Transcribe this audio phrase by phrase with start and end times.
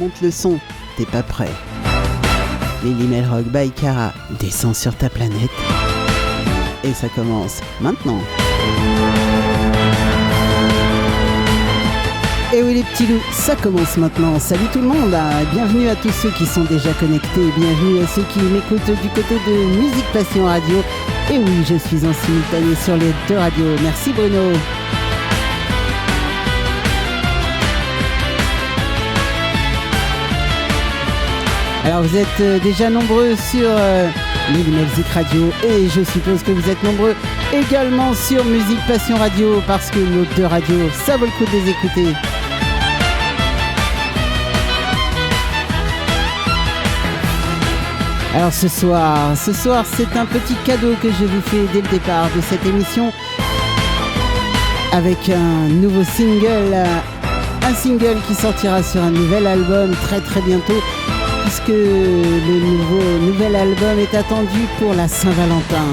[0.00, 0.58] monte le son,
[0.96, 1.50] t'es pas prêt.
[2.82, 5.50] Lily Melrock by Cara descend sur ta planète.
[6.82, 8.18] Et ça commence maintenant.
[12.54, 14.40] Et oui les petits loups, ça commence maintenant.
[14.40, 15.14] Salut tout le monde,
[15.52, 19.34] bienvenue à tous ceux qui sont déjà connectés, bienvenue à ceux qui m'écoutent du côté
[19.46, 20.78] de Musique Passion Radio.
[21.30, 23.76] Et oui, je suis en simultané sur les deux radios.
[23.82, 24.52] Merci Bruno.
[31.90, 34.08] Alors vous êtes euh, déjà nombreux sur euh,
[34.52, 37.16] Music Radio et je suppose que vous êtes nombreux
[37.52, 41.50] également sur Musique Passion Radio parce que nos deux radios, ça vaut le coup de
[41.50, 42.14] les écouter.
[48.36, 51.88] Alors ce soir, ce soir c'est un petit cadeau que je vous fais dès le
[51.88, 53.12] départ de cette émission
[54.92, 56.72] avec un nouveau single,
[57.66, 60.80] un single qui sortira sur un nouvel album très très bientôt
[61.50, 65.84] puisque le nouveau, nouvel album est attendu pour la Saint-Valentin.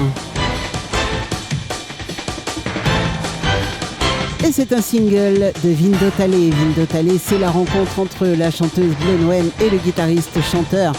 [4.46, 6.50] Et c'est un single de Vindo Talley.
[6.50, 6.86] Vindo
[7.20, 9.18] c'est la rencontre entre la chanteuse Bleu
[9.60, 10.92] et le guitariste chanteur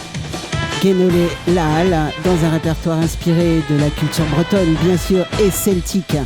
[0.81, 6.17] Guénolé Lahal dans un répertoire inspiré de la culture bretonne, bien sûr, et celtique.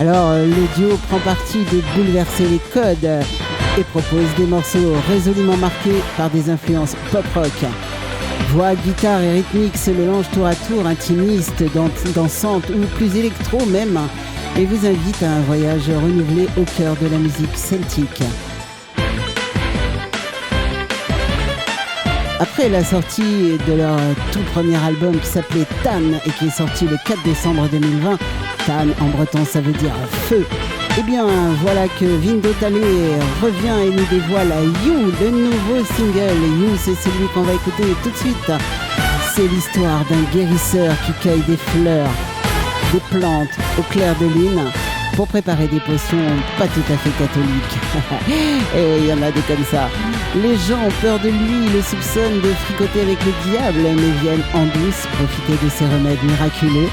[0.00, 3.24] Alors, le duo prend parti de bouleverser les codes
[3.78, 7.64] et propose des morceaux résolument marqués par des influences pop-rock.
[8.50, 11.64] Voix, guitare et rythmique se mélangent tour à tour, intimiste,
[12.14, 13.98] dansante ou plus électro même,
[14.56, 18.22] et vous invite à un voyage renouvelé au cœur de la musique celtique.
[22.38, 23.98] Après la sortie de leur
[24.30, 28.18] tout premier album qui s'appelait Tan et qui est sorti le 4 décembre 2020,
[28.66, 29.92] Tan en breton ça veut dire
[30.28, 30.44] feu.
[30.98, 31.26] Eh bien
[31.60, 34.50] voilà que Vindo Talley revient et nous dévoile
[34.84, 36.40] You, le nouveau single.
[36.58, 38.52] You c'est celui qu'on va écouter tout de suite.
[39.34, 42.08] C'est l'histoire d'un guérisseur qui cueille des fleurs,
[42.94, 44.62] des plantes au clair de lune
[45.16, 47.76] pour préparer des potions pas tout à fait catholiques.
[48.76, 49.88] Et il y en a des comme ça.
[50.34, 54.44] Les gens ont peur de lui, le soupçonnent de fricoter avec le diable, mais viennent
[54.54, 56.88] en douce profiter de ses remèdes miraculeux,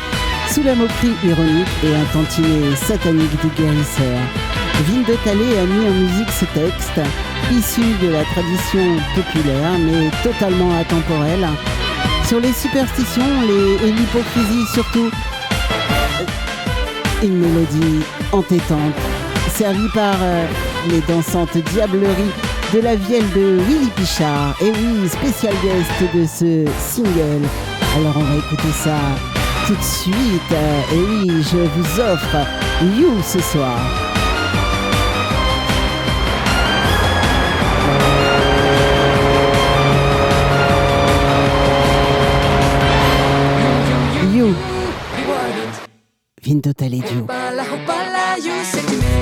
[0.54, 4.20] sous la moquerie ironique et un tantinet satanique du guérisseur.
[4.86, 7.02] Vin de a mis en musique ce texte,
[7.52, 11.48] issu de la tradition populaire, mais totalement atemporel,
[12.28, 13.24] sur les superstitions
[13.84, 15.10] et l'hypocrisie surtout
[17.24, 18.94] une mélodie entêtante,
[19.56, 20.46] servie par euh,
[20.90, 22.34] les dansantes diableries
[22.76, 24.56] de la vielle de Willy Pichard.
[24.62, 27.48] Et oui, spécial guest de ce single.
[27.96, 29.33] Alors on va écouter ça
[29.68, 30.52] tout de suite.
[30.92, 32.38] Et oui, je vous offre
[32.82, 33.80] You ce soir.
[44.34, 44.56] You.
[47.26, 49.13] Balla, balla, you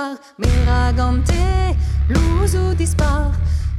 [0.00, 0.48] say to me.
[0.48, 1.76] Meragante,
[2.08, 3.30] l'uso dispar,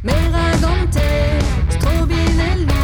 [0.04, 1.40] Meragante,
[1.70, 2.81] strobinello, la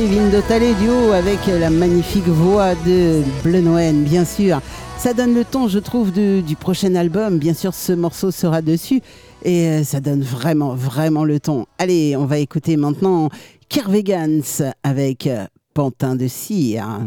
[0.00, 0.40] C'était Vindo
[0.80, 3.60] Duo avec la magnifique voix de Bleu
[3.92, 4.62] bien sûr.
[4.96, 7.38] Ça donne le ton, je trouve, du prochain album.
[7.38, 9.02] Bien sûr, ce morceau sera dessus.
[9.44, 11.66] Et euh, ça donne vraiment, vraiment le ton.
[11.76, 13.28] Allez, on va écouter maintenant
[13.68, 15.44] Kervegans avec euh,
[15.74, 17.00] Pantin de cire.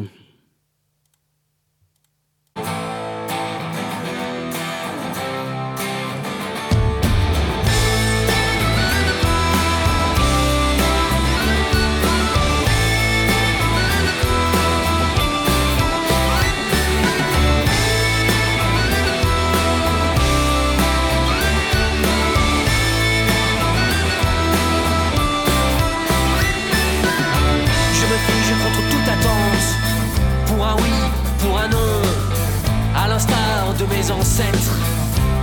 [33.88, 34.78] Mes ancêtres.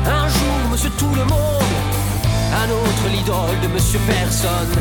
[0.06, 1.73] Un jour, monsieur tout le monde,
[2.52, 4.76] un autre l'idole de monsieur personne.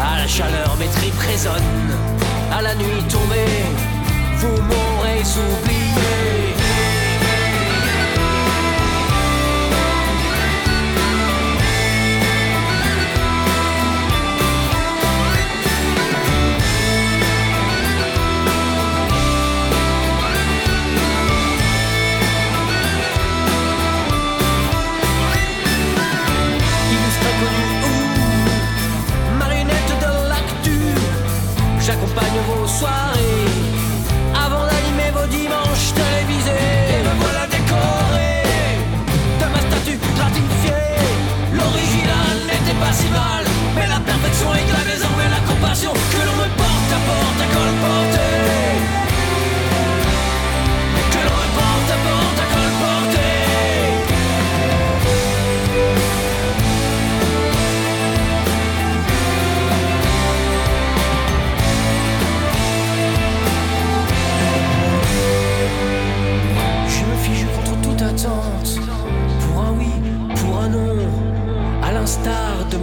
[0.00, 1.96] À la chaleur, mes tripes résonnent.
[2.52, 3.64] À la nuit tombée,
[4.38, 6.55] vous m'aurez oublié.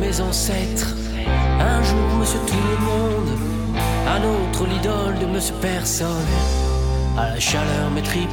[0.03, 0.95] Mes ancêtres.
[1.59, 3.29] Un jour, monsieur tout le monde,
[4.15, 6.33] un autre l'idole de monsieur personne.
[7.17, 8.29] À la chaleur, mes tripes.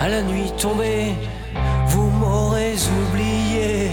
[0.00, 1.14] À la nuit tombée,
[1.86, 3.90] vous m'aurez oublié.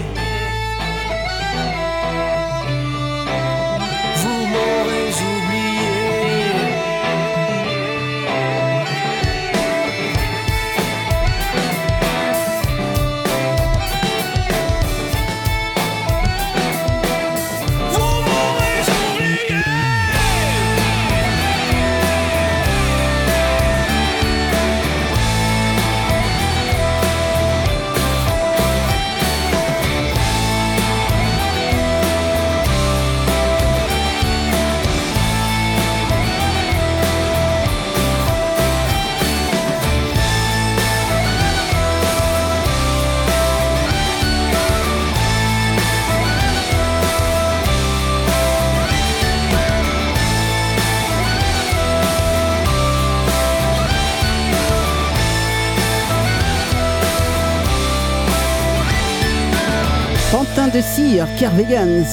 [61.12, 62.04] De cire, Kervegans.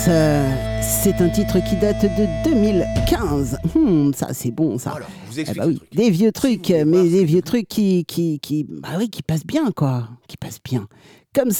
[0.82, 3.58] C'est un titre qui date de 2015.
[3.76, 4.96] Hmm, ça, c'est bon, ça.
[5.30, 8.90] vous eh bah oui, des vieux trucs, mais des vieux trucs qui, qui, qui, bah
[8.98, 10.08] oui, qui passent bien, quoi.
[10.28, 10.88] Qui passent bien.
[11.34, 11.52] Comme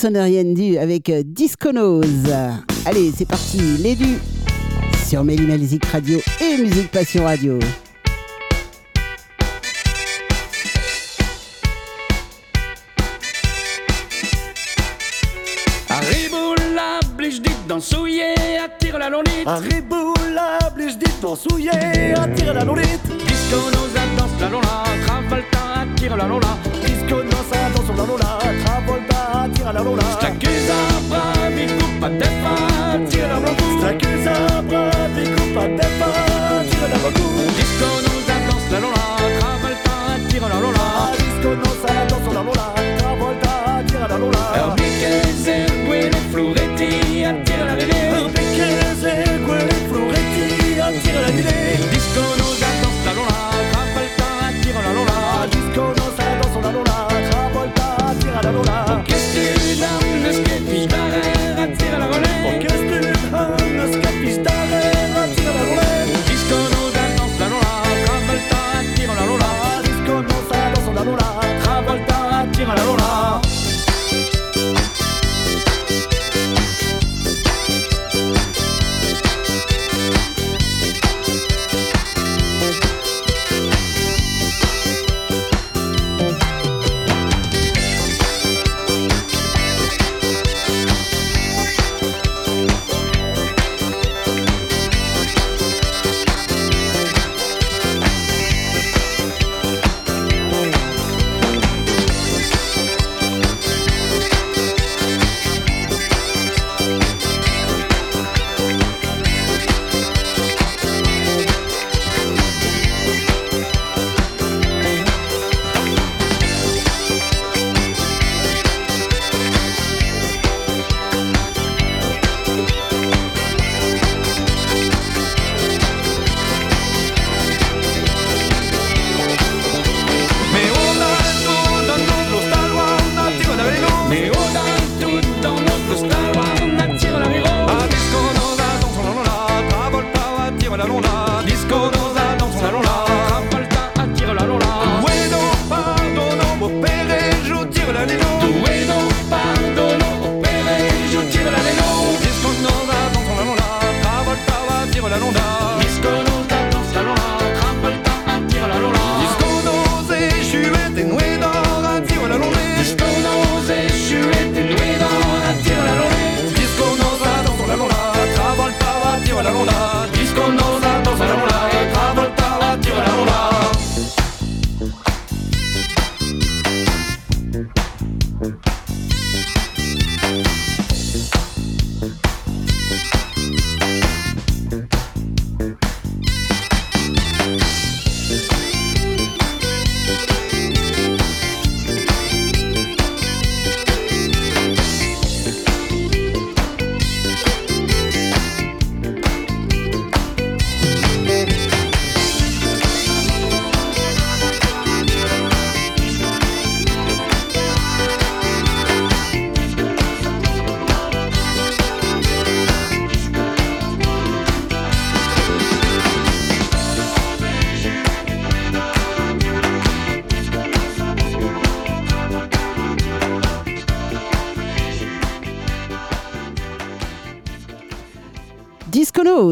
[0.54, 2.28] du avec euh, Disconose.
[2.86, 3.60] Allez, c'est parti.
[3.80, 4.18] Les du
[5.08, 7.60] sur Music Radio et Musique Passion Radio.
[17.80, 19.48] Dans souillé, attire la lonite.
[19.48, 23.08] Un riboulable, je dis souillé, attire la lonite.
[23.26, 26.48] Disco nos danse la lola, Travolta attire la lola.
[26.86, 30.04] Disco nos danse la lola, Travolta attire la lola.
[30.18, 30.78] Staccusa
[31.10, 32.54] bravi, coupa defa,
[32.94, 33.64] attire la blanco.
[33.80, 36.10] Staccusa bravi, coupa defa,
[36.60, 37.26] attire la blanco.
[37.60, 39.04] Disco nos danse la lola,
[39.40, 41.12] Travolta attire la lola.
[41.18, 44.79] Disco nos danse la lola, Travolta attire la lola.
[51.04, 51.99] Tire la télé,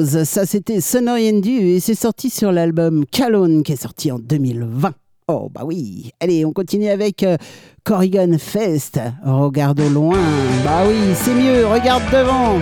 [0.06, 4.94] Ça, c'était Sonori et c'est sorti sur l'album Calone qui est sorti en 2020.
[5.28, 6.12] Oh, bah oui.
[6.20, 7.38] Allez, on continue avec euh,
[7.84, 9.00] Corrigan Fest.
[9.26, 10.20] Regarde au loin.
[10.64, 11.66] Bah oui, c'est mieux.
[11.68, 12.60] Regarde devant.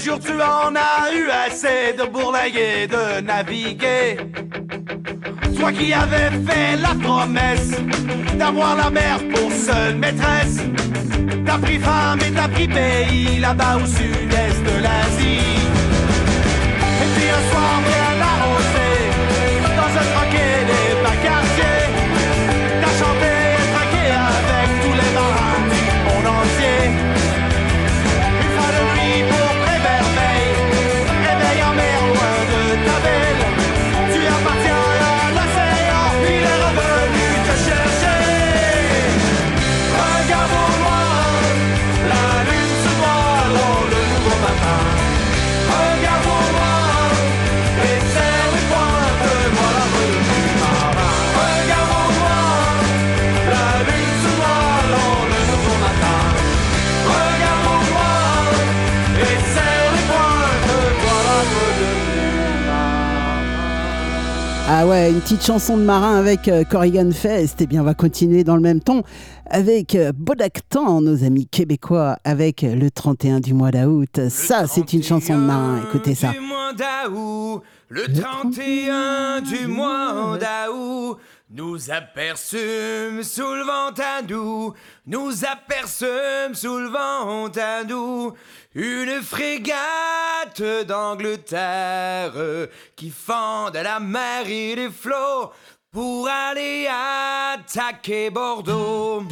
[0.00, 4.16] jour tu en as eu assez de bourlinguer, de naviguer.
[5.58, 7.72] Toi qui avais fait la promesse
[8.38, 10.58] d'avoir la mer pour seule maîtresse,
[11.44, 15.59] t'as pris femme et t'as pris pays là-bas au sud-est de l'Asie.
[64.72, 67.60] Ah ouais, une petite chanson de marin avec euh, Corrigan Fest.
[67.60, 69.02] Et bien, on va continuer dans le même ton
[69.46, 74.28] avec euh, Bodactan, nos amis québécois, avec le 31 du mois d'août.
[74.28, 75.80] Ça, c'est une chanson de marin.
[75.88, 76.30] Écoutez ça.
[76.30, 80.89] Du mois d'août, le 31 du mois d'août,
[81.50, 84.72] nous aperçûmes sous le vent à nous,
[85.06, 88.32] nous aperçûmes sous le vent à nous,
[88.74, 92.32] une frégate d'Angleterre
[92.94, 95.50] qui fend la mer et des flots
[95.90, 99.24] pour aller attaquer Bordeaux.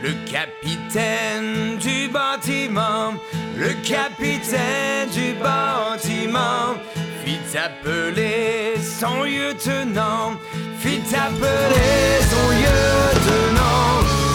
[0.00, 3.14] Le capitaine du bâtiment,
[3.56, 6.76] le capitaine du bâtiment,
[7.24, 10.34] fit appeler son lieutenant,
[10.78, 13.90] fit appeler son lieutenant.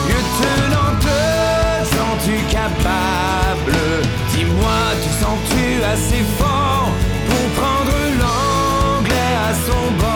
[0.10, 3.78] Lieutenant, te sens-tu capable?
[4.36, 6.92] Dis-moi, tu sens-tu assez fort
[7.30, 10.13] pour prendre l'anglais à son bord?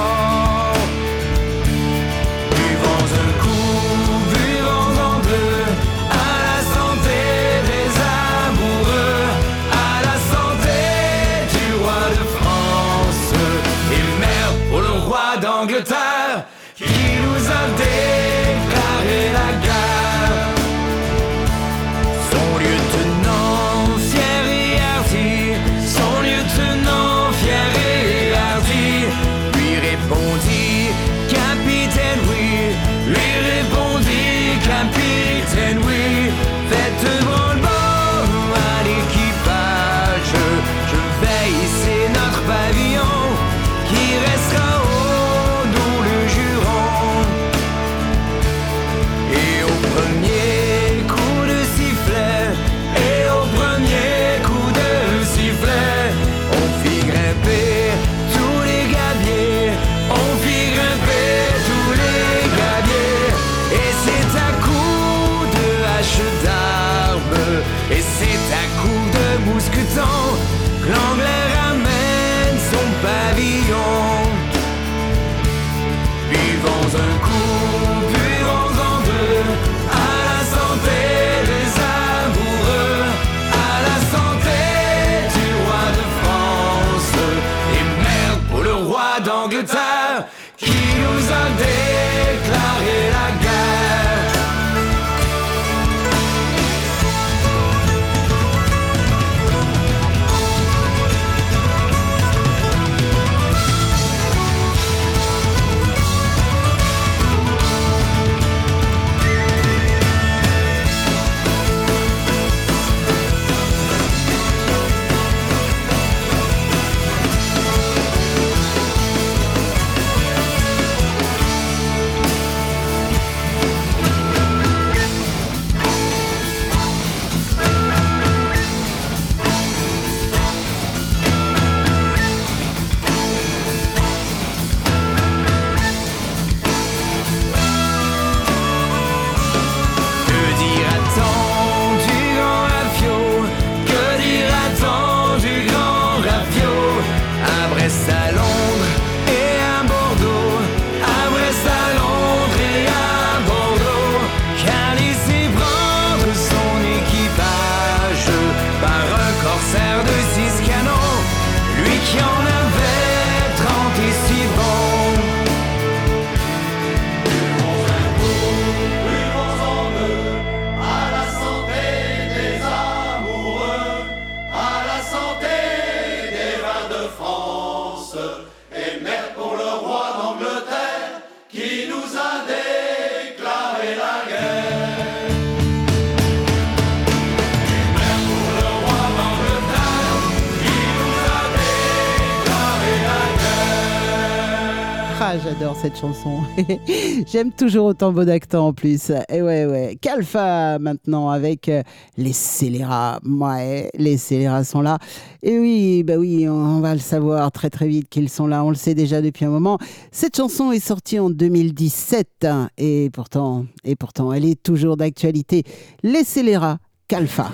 [195.20, 196.42] Ah, j'adore cette chanson.
[197.26, 199.12] J'aime toujours autant Bodactan en plus.
[199.30, 199.98] Et ouais, ouais.
[200.00, 201.82] Calfa maintenant avec euh,
[202.18, 203.20] les scélérats.
[203.26, 205.00] Ouais, les scélérats sont là.
[205.42, 208.64] Et oui, bah oui, on va le savoir très très vite qu'ils sont là.
[208.64, 209.80] On le sait déjà depuis un moment.
[210.12, 215.64] Cette chanson est sortie en 2017 hein, et pourtant, et pourtant, elle est toujours d'actualité.
[216.04, 216.78] Les scélérats.
[217.08, 217.52] Calfa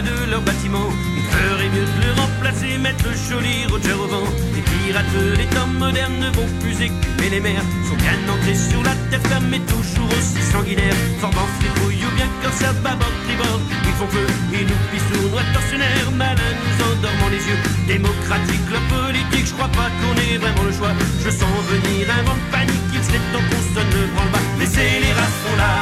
[0.00, 0.88] de leur bâtiment.
[1.16, 4.28] Il ferait mieux de le remplacer, mettre le joli Roger au vent.
[4.54, 7.66] Les pirates des temps modernes ne vont plus écumer les mers.
[7.88, 10.96] Sont bien entrés sur la terre ferme, mais toujours aussi sanguinaires.
[11.20, 13.60] Formant fripouille ou bien corsaire, bâbord, tribord.
[13.84, 17.60] Ils font feu, ils nous pissent sournois, tortionnaires, malins, nous endormant les yeux.
[17.86, 20.94] Démocratique, leur politique, je crois pas qu'on ait vraiment le choix.
[21.20, 24.44] Je sens venir un vent de panique, il serait temps qu'on sonne le branle-bas.
[24.58, 25.72] Laissez les races là,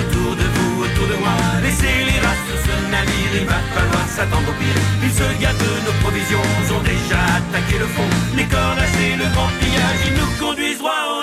[0.00, 1.36] autour de vous, autour de moi.
[1.62, 2.49] Laissez les races
[2.92, 4.80] il va falloir s'attendre au pire.
[5.02, 6.42] Ils se gâtent de nos provisions,
[6.74, 8.08] ont déjà attaqué le fond.
[8.36, 11.19] Les cordages et le grand pillage, ils nous conduisent droit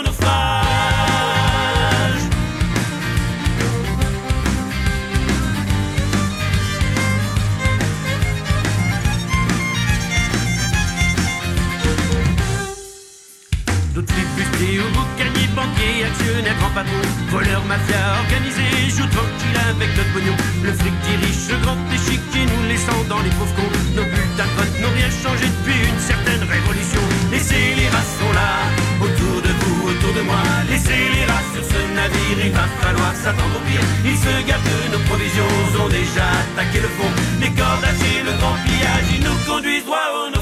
[16.08, 20.36] banquiers, actionnaires, grands patrons, voleurs, mafia organisés, jouent tranquille avec notre pognon.
[20.64, 23.72] Le fric dirige ce grand échiquier, nous laissant dans les pauvres cons.
[23.96, 27.02] Nos bulletins de vote n'ont rien changé depuis une certaine révolution.
[27.32, 28.52] Les races sont là,
[29.02, 30.42] autour de vous, autour de moi.
[30.70, 33.86] Les races sur ce navire, il va falloir s'attendre au pire.
[34.06, 37.12] Ils se gâtent de nos provisions, ont déjà attaqué le fond.
[37.42, 40.37] Les cordages et le grand pillage, ils nous conduisent droit au naufrage.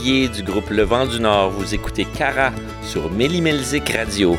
[0.00, 1.50] Du groupe Le Vent du Nord.
[1.50, 4.34] Vous écoutez Cara sur Mélimelzik Radio.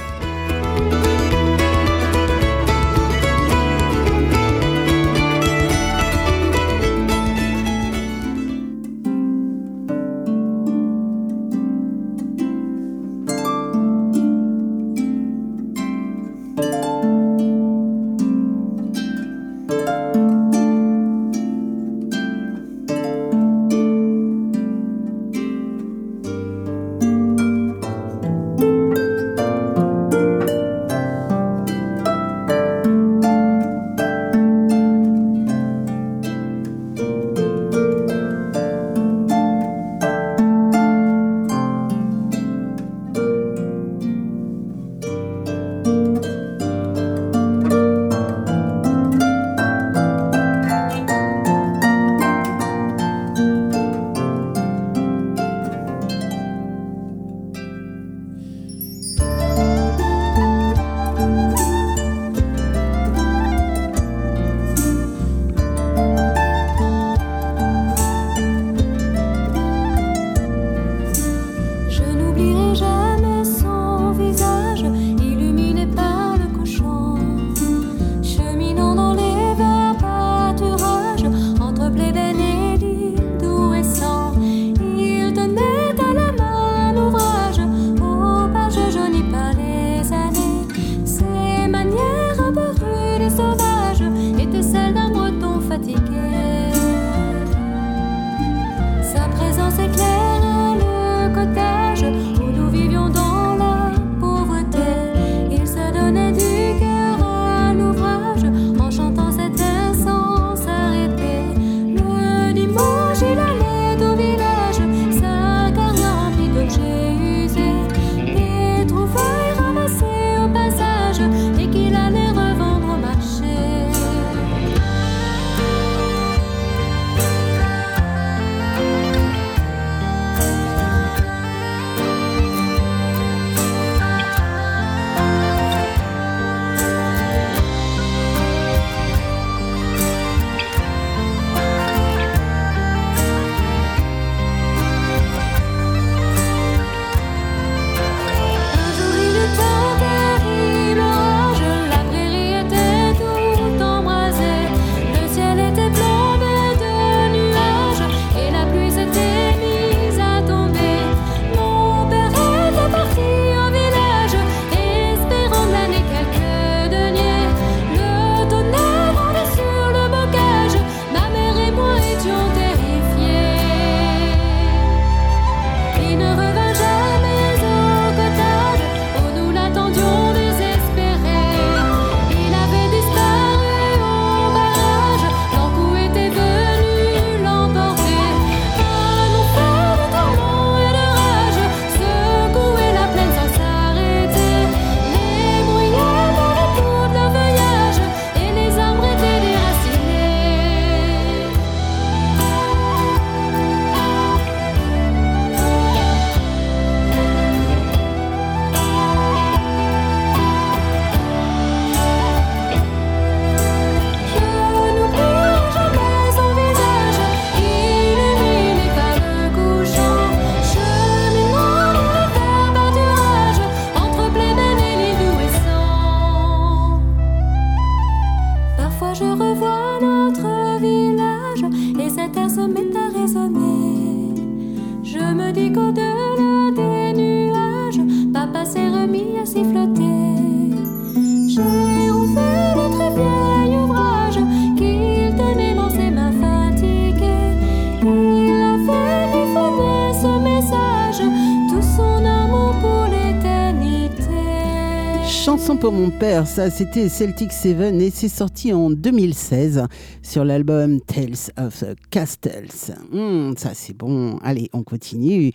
[256.22, 259.88] Père, ça c'était Celtic Seven et c'est sorti en 2016
[260.22, 262.94] sur l'album Tales of the Castles.
[263.12, 264.38] Hmm, ça c'est bon.
[264.44, 265.52] Allez, on continue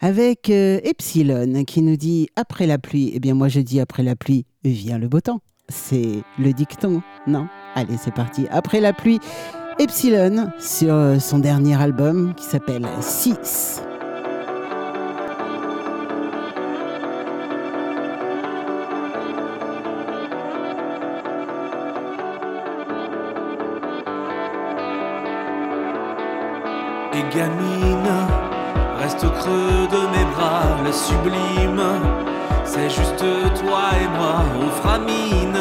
[0.00, 3.12] avec euh, Epsilon qui nous dit après la pluie.
[3.14, 5.40] Eh bien moi je dis après la pluie vient le beau temps.
[5.70, 7.48] C'est le dicton, non?
[7.74, 8.46] Allez, c'est parti.
[8.50, 9.20] Après la pluie,
[9.78, 13.80] Epsilon sur euh, son dernier album qui s'appelle 6.
[27.16, 28.10] Et gamine,
[28.98, 31.82] reste au creux de mes bras, le sublime.
[32.64, 33.24] C'est juste
[33.60, 35.60] toi et moi, on fera mine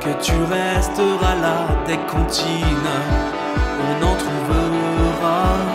[0.00, 2.92] que tu resteras là dès qu'on tine.
[3.88, 5.69] On en trouvera.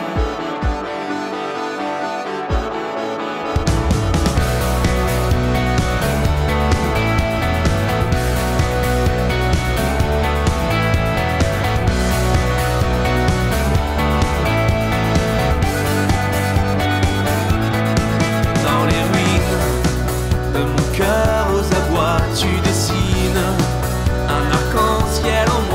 [25.26, 25.75] Arc-en-ciel en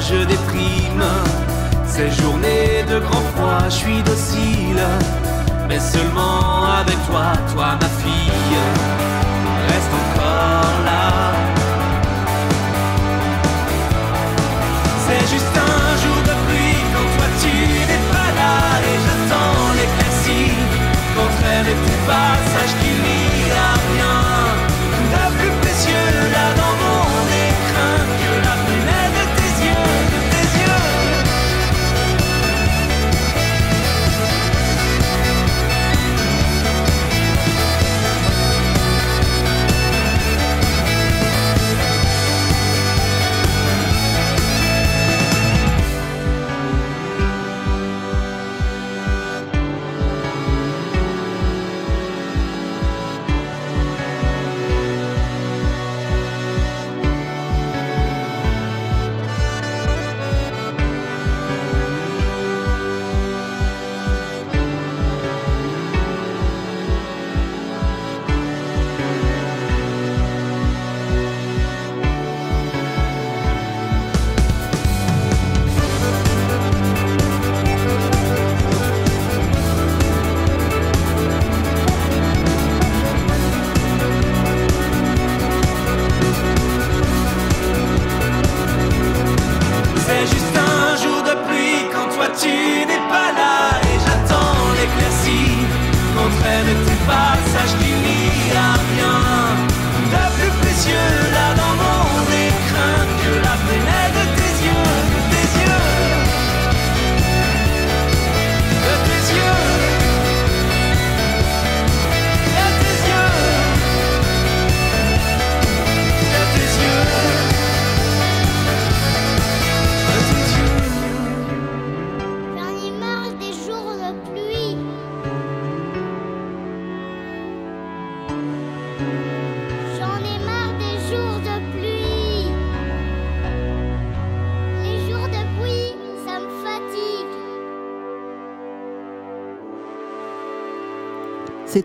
[0.00, 1.04] je déprime.
[1.86, 4.82] Ces journées de grand froid, je suis docile,
[5.68, 8.58] mais seulement avec toi, toi ma fille,
[9.68, 11.32] reste encore là.
[15.04, 17.54] C'est juste un jour de pluie quand toi tu
[17.88, 18.54] n'es pas là
[18.90, 20.52] et j'attends l'éclaircie
[21.14, 22.95] qu'entraîne tes passages qui n'y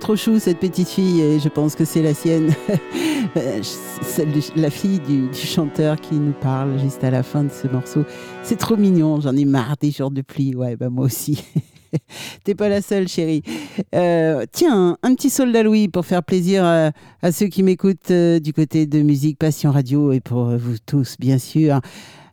[0.02, 2.54] trop chou cette petite fille et je pense que c'est la sienne.
[3.38, 3.62] Euh,
[4.02, 7.66] celle de- la fille du, chanteur qui nous parle juste à la fin de ce
[7.68, 8.04] morceau.
[8.44, 10.54] C'est trop mignon, j'en ai marre des jours de pluie.
[10.54, 11.42] Ouais, bah moi aussi.
[12.44, 13.42] T'es pas la seule, chérie.
[13.96, 18.52] Euh, tiens, un petit soldat Louis pour faire plaisir à, ceux qui m'écoutent euh, du
[18.52, 21.80] côté de Musique Passion Radio et pour vous tous, bien sûr.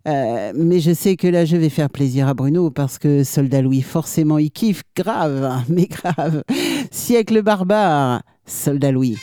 [0.06, 3.62] Euh, mais je sais que là, je vais faire plaisir à Bruno parce que Soldat
[3.62, 6.42] Louis, forcément, il kiffe grave, mais grave.
[6.90, 9.16] Siècle barbare, Soldat Louis.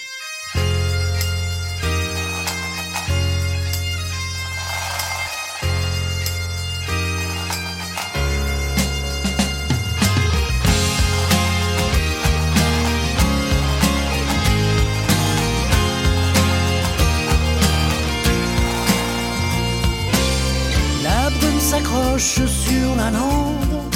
[22.17, 23.91] Sur la lande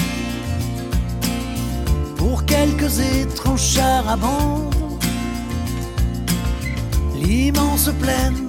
[2.17, 3.79] Pour quelques étranges
[4.19, 4.73] bande.
[7.15, 8.47] L'immense plaine,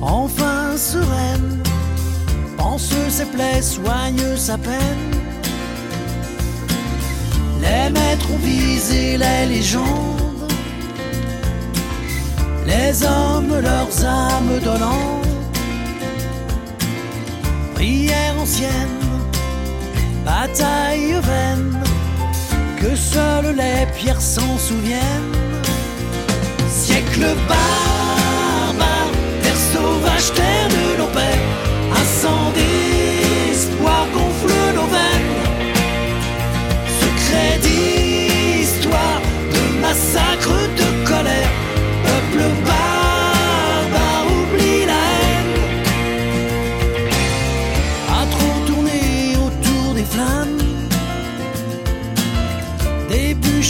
[0.00, 1.62] enfin sereine
[2.56, 5.10] Pense ses plaies, soigne sa peine.
[7.60, 10.48] Les maîtres ont visé les légendes
[12.66, 15.29] Les hommes, leurs âmes donnant
[17.80, 19.00] Prière ancienne,
[20.22, 21.80] bataille vaine,
[22.78, 25.32] que seules les pierres s'en souviennent.
[26.68, 28.09] Siècle barbare,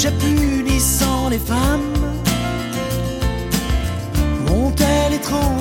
[0.00, 1.92] Bûches punissant les femmes
[4.48, 5.60] Montaient les trans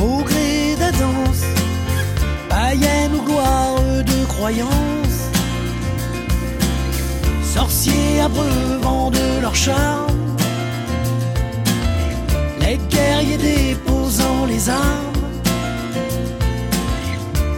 [0.00, 1.46] Au gré des danses.
[2.48, 5.18] Païennes ou gloire de croyance.
[7.54, 10.16] Sorciers abreuvant de leur charme.
[12.60, 15.12] Les guerriers déposant les armes.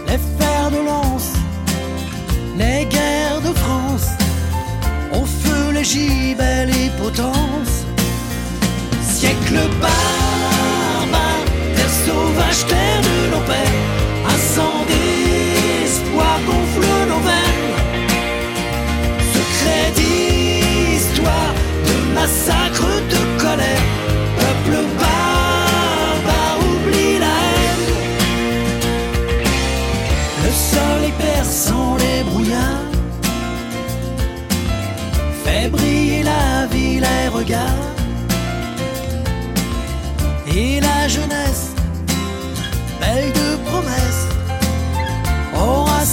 [0.06, 1.19] Les fers de lance,
[5.80, 7.78] les gibets, les potences.
[9.02, 13.76] Siècle barbare, terre sauvage, terre de nos pères,
[14.32, 17.70] un sang d'espoir gonfle nos veines.
[19.34, 21.54] Secret d'histoire,
[21.88, 22.59] de massacre,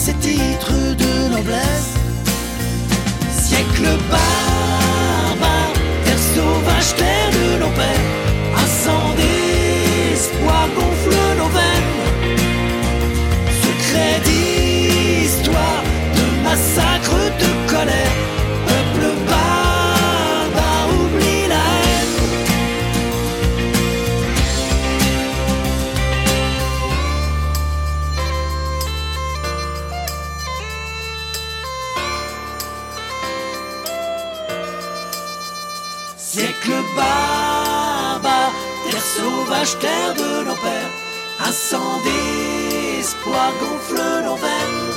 [0.07, 1.93] ses titres de noblesse.
[3.29, 5.73] Siècle barbare,
[6.05, 8.16] terre sauvage, terre de nos pères
[39.67, 40.91] sauvage, terre de nos pères,
[41.39, 44.96] un sang d'espoir gonfle nos veines.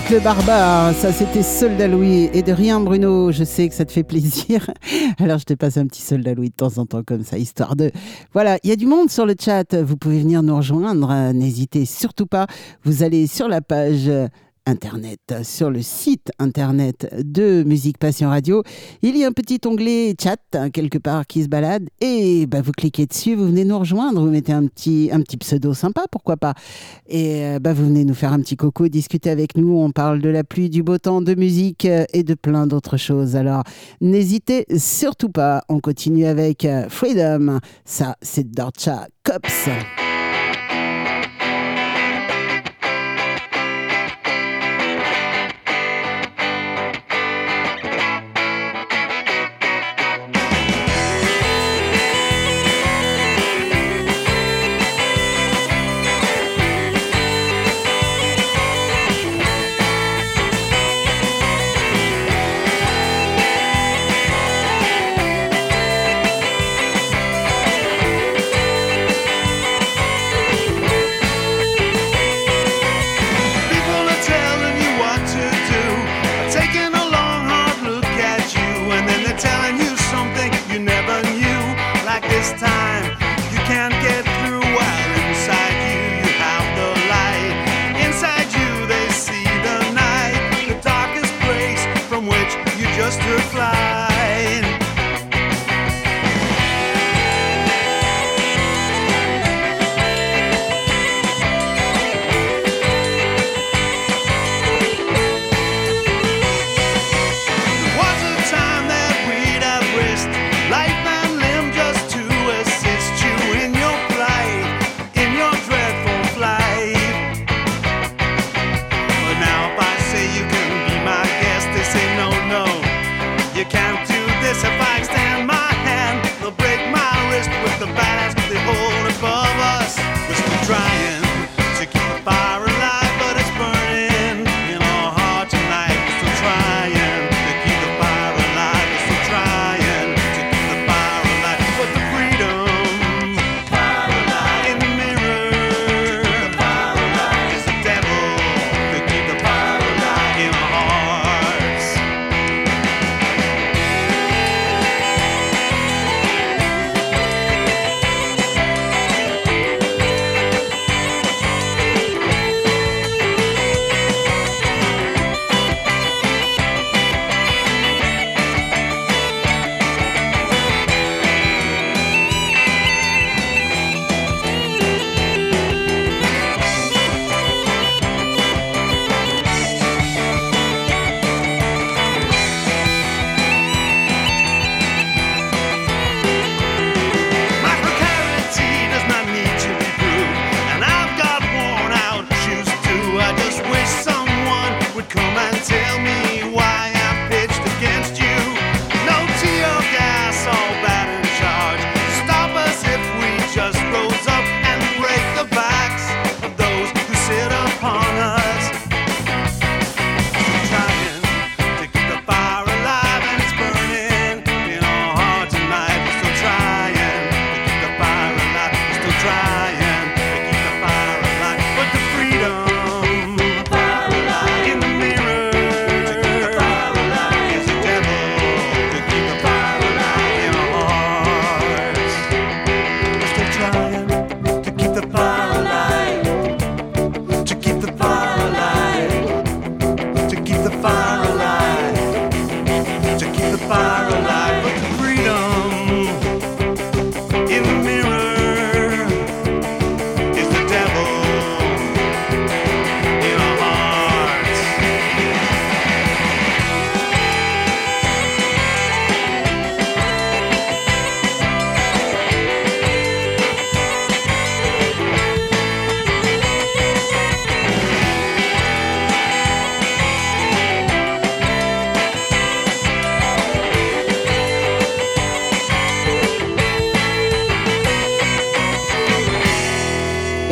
[0.00, 0.94] Siècle barbare.
[0.94, 2.30] Ça, c'était Soldat Louis.
[2.32, 4.70] Et de rien, Bruno, je sais que ça te fait plaisir.
[5.18, 7.74] Alors, je te passe un petit Soldat Louis de temps en temps comme ça, histoire
[7.74, 7.90] de...
[8.32, 9.74] Voilà, il y a du monde sur le chat.
[9.74, 11.32] Vous pouvez venir nous rejoindre.
[11.32, 12.46] N'hésitez surtout pas.
[12.84, 14.08] Vous allez sur la page
[14.68, 18.62] internet, sur le site internet de Musique Passion Radio.
[19.02, 22.60] Il y a un petit onglet chat hein, quelque part qui se balade et bah,
[22.60, 25.10] vous cliquez dessus, vous venez nous rejoindre, vous mettez un petit,
[25.40, 26.54] pseudo sympa, pourquoi pas.
[27.08, 29.76] Et euh, bah, vous venez nous faire un petit coco, discuter avec nous.
[29.78, 32.98] On parle de la pluie, du beau temps, de musique euh, et de plein d'autres
[32.98, 33.36] choses.
[33.36, 33.62] Alors
[34.00, 35.62] n'hésitez surtout pas.
[35.68, 37.58] On continue avec euh, Freedom.
[37.84, 39.68] Ça, c'est Dorcha Cops.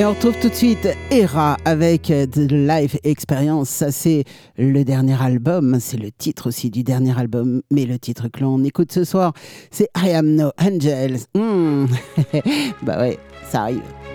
[0.06, 3.68] On retrouve tout de suite Era avec euh, The Life Experience.
[3.68, 4.24] Ça, c'est
[4.56, 5.78] le dernier album.
[5.80, 7.62] C'est le titre aussi du dernier album.
[7.72, 9.32] Mais le titre que l'on écoute ce soir,
[9.70, 11.26] c'est I Am No Angels.
[11.34, 11.86] Hmm.
[12.82, 13.18] bah ouais,
[13.50, 14.05] ça arrive.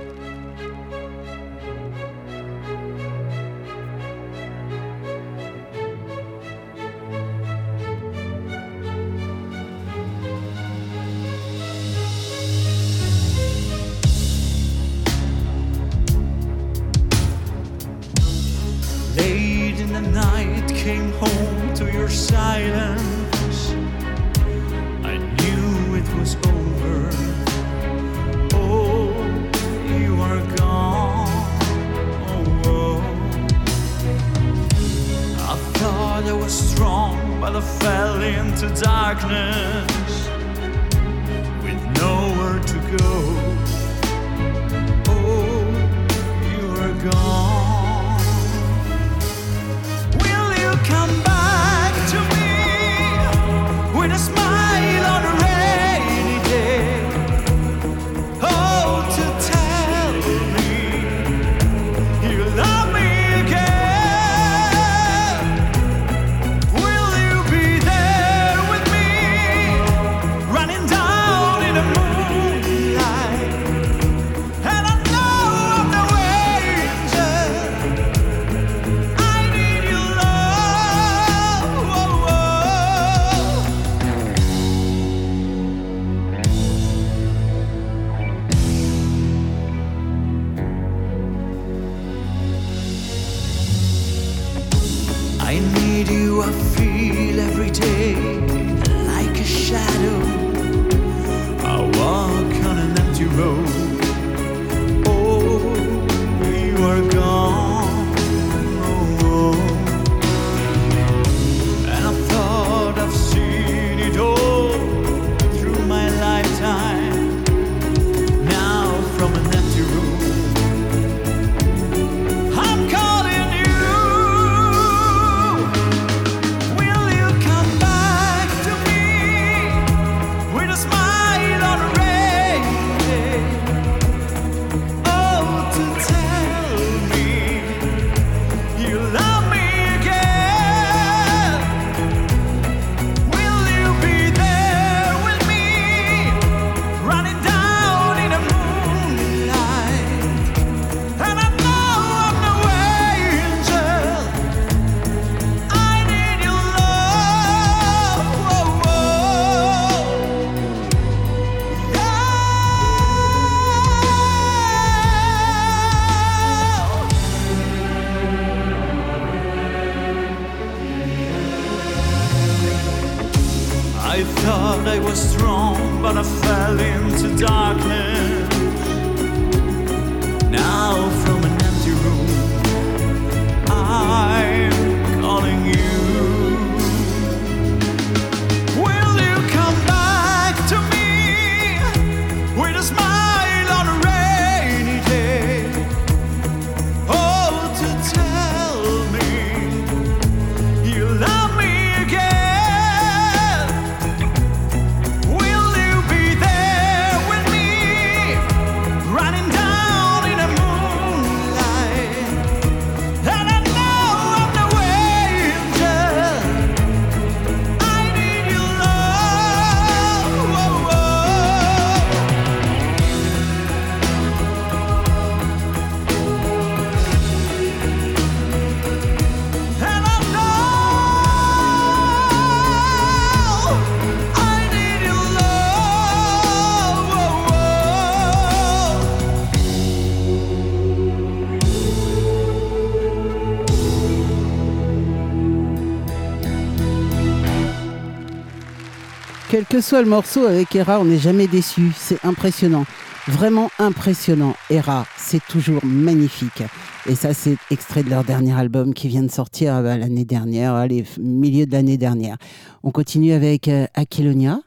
[249.82, 251.92] soit le morceau avec Hera, on n'est jamais déçu.
[251.96, 252.86] C'est impressionnant.
[253.28, 254.56] Vraiment impressionnant.
[254.70, 256.64] Hera, c'est toujours magnifique.
[257.08, 260.76] Et ça, c'est extrait de leur dernier album qui vient de sortir euh, l'année dernière,
[260.76, 262.38] allez, milieu de l'année dernière.
[262.84, 264.60] On continue avec euh, Aquilonia.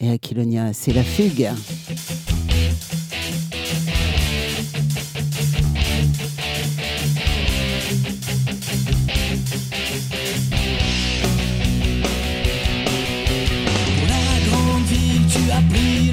[0.00, 1.48] Et Aquilonia, c'est la fugue.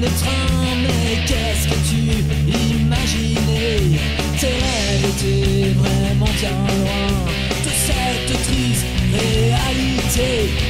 [0.00, 2.00] mais qu'est-ce que tu
[2.80, 3.98] imaginais?
[4.38, 7.06] Tes rêves étaient vraiment bien loin
[7.64, 10.69] de cette triste réalité.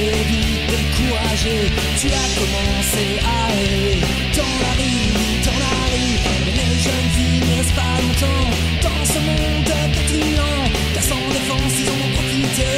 [0.00, 1.70] Vite découragé.
[2.00, 4.00] Tu as commencé à errer
[4.34, 5.14] dans la rue,
[5.46, 6.16] dans la rue.
[6.44, 8.46] Mais les jeunes filles ne restent pas longtemps
[8.82, 10.62] dans ce monde pétillant.
[10.94, 12.70] Car sans défense, ils ont profité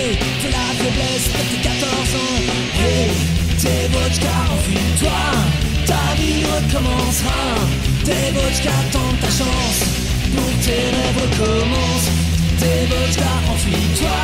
[0.42, 1.84] de la faiblesse de tes 14
[2.24, 2.38] ans.
[2.80, 3.10] Hey,
[3.60, 5.22] t'es vodka, enfuis-toi.
[5.86, 7.42] Ta vie recommencera.
[8.04, 9.80] T'es vodka, tente ta chance.
[10.34, 12.12] Pour tes rêves recommencent.
[12.60, 14.18] T'es vodka, enfuis-toi.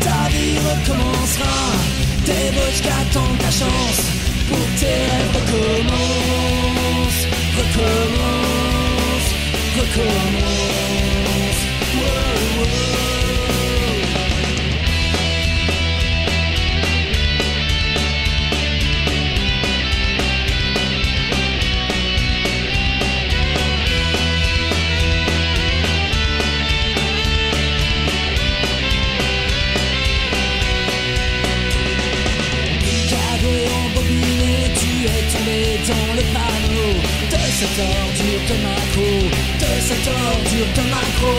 [0.00, 2.01] Ta vie recommencera.
[2.24, 4.02] T'es vodka, tente ta chance.
[4.48, 7.26] Pour tes rêves recommencent.
[7.58, 9.28] Recommence,
[9.78, 11.60] recommence.
[11.94, 13.21] Wow, wow.
[35.52, 36.92] Dans le panneau
[37.30, 39.12] de cette ordure de macro,
[39.62, 41.36] de cette ordure de macro.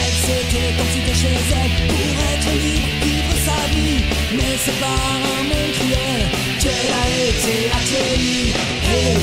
[0.00, 4.02] Elle s'était enfuie de chez elle pour être libre, vivre sa vie,
[4.36, 6.22] mais c'est par un monde cruel
[6.60, 8.52] qu'elle a été accueillie.
[8.88, 9.18] Hey,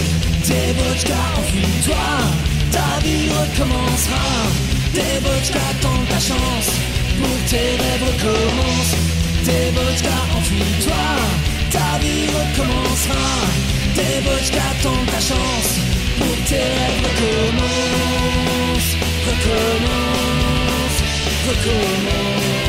[0.46, 2.08] t'es vodka, enfuis-toi,
[2.72, 4.28] ta vie recommencera.
[4.94, 6.70] T'es vodka, tente ta chance,
[7.18, 8.98] pour tes rêves recommencent.
[9.74, 11.04] Vodka, enfuis-toi,
[11.72, 13.77] ta vie recommencera.
[13.98, 15.80] Vodka, tente ta chance,
[16.20, 18.95] pour tes rêves recommencent.
[19.26, 21.02] Recommence,
[21.48, 22.66] recommence.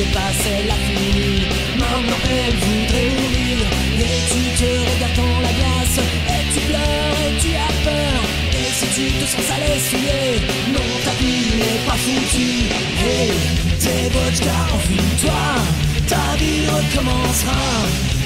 [0.00, 1.42] Elle l'a fini.
[1.76, 3.58] Maintenant elle voudrait mourir.
[3.98, 5.98] Et tu te regardes dans la glace,
[6.34, 8.20] et tu pleures, et tu as peur.
[8.54, 10.22] Et si tu te sens et souillé,
[10.72, 12.70] non, ta vie n'est pas foutue.
[13.02, 13.32] Hey,
[13.82, 15.44] t'es vodka, enfuis-toi,
[16.06, 17.60] ta vie recommencera.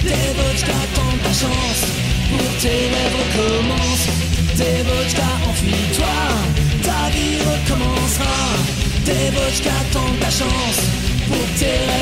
[0.06, 1.84] T'es vodka, tente ta chance,
[2.28, 4.12] pour tes rêves recommencent.
[4.58, 6.16] T'es vodka, enfuis-toi,
[6.86, 8.36] ta vie recommencera.
[9.06, 10.82] T'es vodka, tente ta chance,
[11.32, 11.92] pour que tes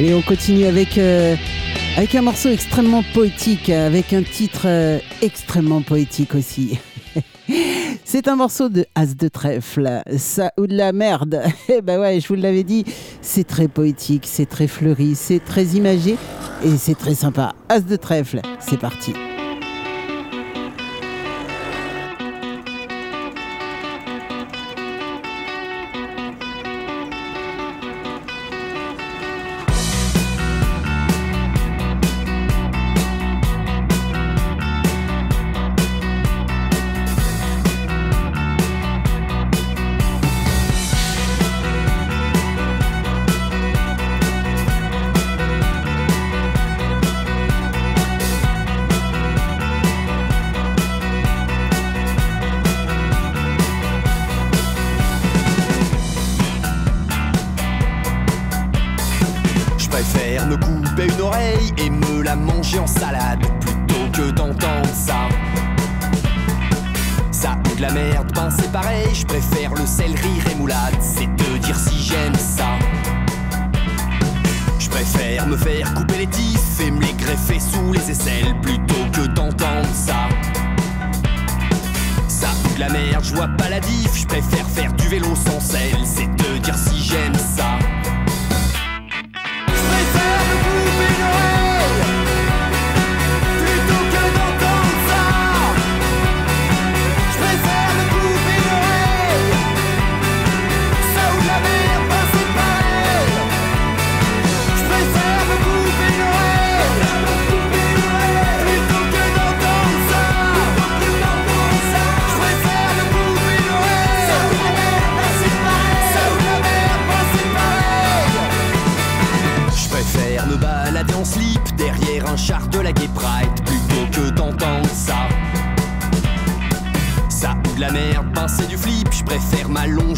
[0.00, 1.36] Allez, on continue avec, euh,
[1.98, 6.78] avec un morceau extrêmement poétique, avec un titre euh, extrêmement poétique aussi.
[8.06, 11.42] C'est un morceau de As de trèfle, ça ou de la merde.
[11.68, 12.86] Eh ben ouais, je vous l'avais dit,
[13.20, 16.16] c'est très poétique, c'est très fleuri, c'est très imagé
[16.64, 17.54] et c'est très sympa.
[17.68, 19.12] As de trèfle, c'est parti.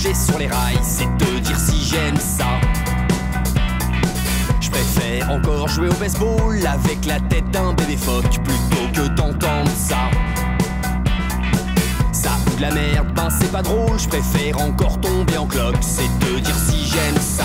[0.03, 2.59] Sur les rails, c'est te dire si j'aime ça.
[4.61, 9.71] Je préfère encore jouer au baseball avec la tête d'un bébé phoque plutôt que d'entendre
[9.77, 10.11] ça.
[12.13, 15.77] Ça ou de la merde, ben c'est pas drôle, je préfère encore tomber en cloque,
[15.81, 17.45] c'est te dire si j'aime ça.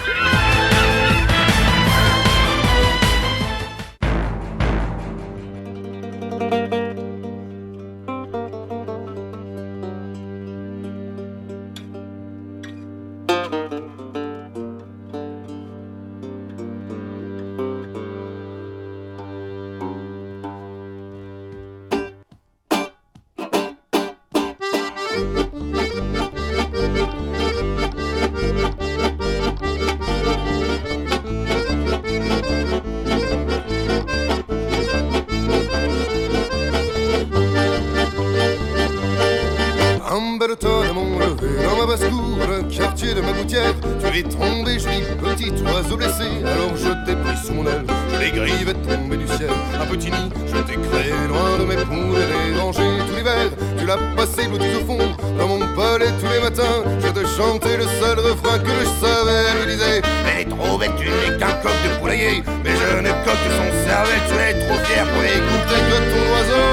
[57.13, 61.09] te chantais le seul refrain que je savais, je disais, elle est trop bête, tu
[61.09, 64.79] n'es qu'un coq de poulailler, mais je ne coque que son cervelle, tu es trop
[64.85, 66.71] fier pour écouter que ton oiseau,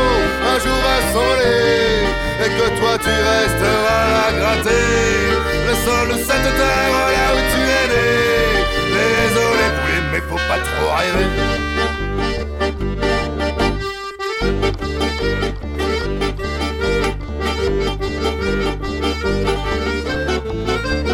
[0.51, 2.07] un jour va s'envoler,
[2.45, 4.87] et que toi tu resteras à gratter
[5.67, 8.07] le sol de cette terre là où tu es né.
[8.95, 11.68] Désolé poulet, mais faut pas trop rêver.
[18.61, 18.83] Thank
[21.03, 21.08] you.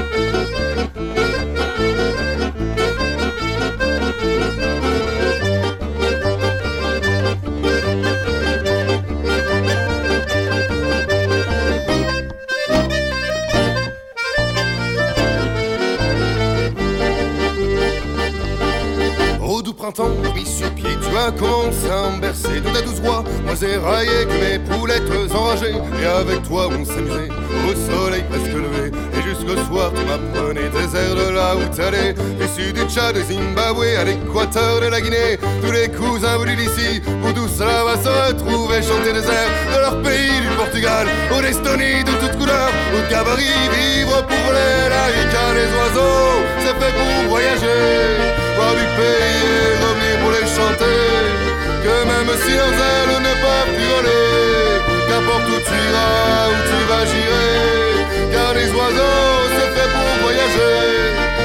[19.84, 20.16] Printemps,
[20.46, 23.22] sur pied, tu as commencé à me bercer de ta douce voix.
[23.44, 25.02] Moi éraillé que mes poulettes
[25.34, 25.74] enragées.
[26.00, 27.28] Et avec toi, on s'amusait
[27.68, 28.92] au soleil presque levé.
[29.12, 32.14] Et jusqu'au soir, tu m'apprenais tes airs de là où t'allais.
[32.40, 35.38] Issu du Tchad, du Zimbabwe, à l'équateur de la Guinée.
[35.60, 39.80] Tous les cousins venus d'ici, où tout cela va se retrouver, chanter des airs de
[39.80, 41.06] leur pays, du Portugal,
[41.36, 46.34] au d'Estonie, de toutes couleurs, au gabarit, vivre voler la rica des oiseaux.
[46.62, 47.84] C'est fait pour voyager,
[48.56, 51.02] voir du pays et revenir pour les chanter.
[51.84, 54.24] Que même si leurs ailes ne peuvent voler,
[55.08, 57.50] Qu'importe où tu iras, où tu vas, j'irai.
[58.32, 60.80] Car les oiseaux, c'est fait pour voyager.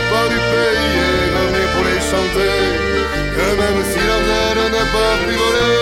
[0.10, 2.58] Voir du pays et revenir pour les chanter.
[3.36, 5.76] Que même si leurs ailes ne peuvent voler.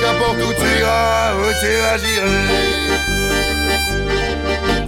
[0.00, 3.29] Qu'importe où tu iras, où tu vas, j'irai.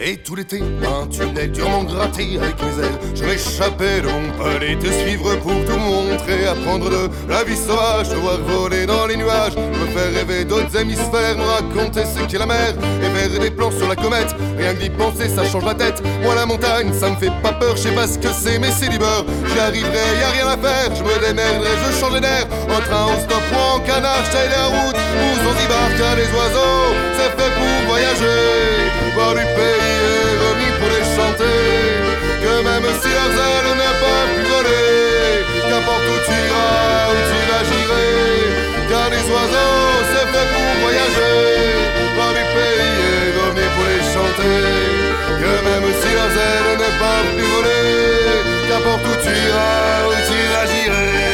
[0.04, 2.98] Et tout l'été, un tunnel durement gratté avec mes ailes.
[3.14, 6.44] Je m'échappais de mon palais, te suivre pour tout montrer.
[6.44, 9.54] Apprendre de la vie sauvage, te voir voler dans les nuages.
[9.54, 12.74] Me faire rêver d'autres hémisphères, me raconter ce qu'est la mer.
[13.00, 16.02] Et faire des plans sur la comète, rien que d'y penser, ça change la tête.
[16.22, 18.72] Moi, la montagne, ça me fait pas peur, je sais pas ce que c'est, mais
[18.72, 19.24] c'est beurre.
[19.52, 22.46] J'y arriverai, y a rien à faire, je me démerderai, je changerai d'air.
[22.68, 24.96] En train, au stop ou en canard, je la route.
[24.96, 28.91] Ou Zanzibar, car les oiseaux, c'est fait pour voyager.
[29.14, 31.60] Voir du pays et revenir pour les chanter.
[32.42, 37.64] Que même si ailes ne peuvent plus voler, qu'importe où tu iras, où tu vas.
[38.90, 41.38] Car les oiseaux, c'est fait pour voyager.
[42.16, 44.60] Voir du pays et revenir pour les chanter.
[45.40, 51.31] Que même si ailes ne peuvent plus voler, qu'importe où tu iras, où tu vas.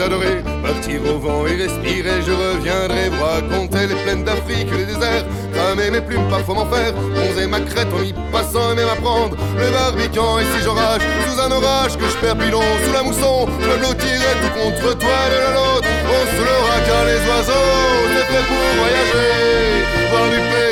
[0.00, 0.42] Adorées.
[0.62, 5.24] Partir au vent et respirer, je reviendrai raconter les plaines d'Afrique, les déserts.
[5.52, 6.92] Cramer mes plumes, parfois m'en faire.
[6.92, 9.36] Bronzer ma crête en y passant et même apprendre.
[9.58, 13.48] Le barbican et si j'orage, sous un orage que je perds pilon, sous la mousson.
[13.60, 15.88] Je me blottirai tout contre toi de la nôtre.
[16.06, 17.70] On se l'aura car les oiseaux,
[18.14, 19.84] c'est fait pour voyager.
[20.10, 20.67] Voir du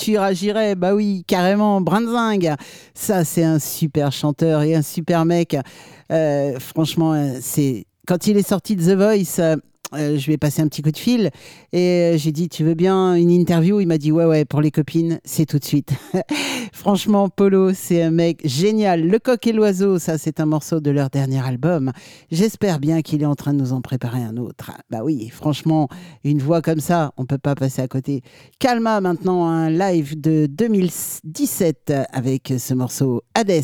[0.00, 0.74] tu iras, j'irai.
[0.74, 2.54] Bah oui, carrément, Brandzingue.
[2.94, 5.56] Ça, c'est un super chanteur et un super mec.
[6.10, 9.56] Euh, franchement, euh, c'est quand il est sorti de The Voice.
[9.94, 11.30] Euh, je lui ai passé un petit coup de fil
[11.72, 13.80] et euh, j'ai dit tu veux bien une interview?
[13.80, 15.92] Il m'a dit ouais ouais pour les copines c'est tout de suite.
[16.72, 19.06] Franchement Polo c'est un mec génial.
[19.06, 21.92] Le coq et l'oiseau ça c'est un morceau de leur dernier album.
[22.30, 24.72] J'espère bien qu'il est en train de nous en préparer un autre.
[24.90, 25.88] Bah oui franchement
[26.24, 28.22] une voix comme ça on peut pas passer à côté.
[28.58, 33.62] Calma maintenant un live de 2017 avec ce morceau Hades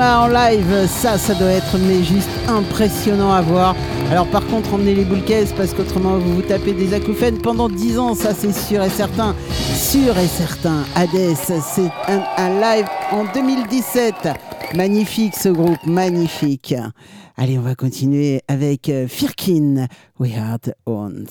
[0.00, 3.74] En live, ça, ça doit être mais juste impressionnant à voir.
[4.12, 7.68] Alors par contre, emmenez les boules caisses parce qu'autrement vous vous tapez des acouphènes pendant
[7.68, 9.34] 10 ans, ça c'est sûr et certain.
[9.74, 14.14] Sûr et certain, Hades, c'est un, live en 2017.
[14.76, 16.76] Magnifique ce groupe, magnifique.
[17.36, 19.86] Allez, on va continuer avec euh, Firkin,
[20.20, 21.26] We Are the Ones.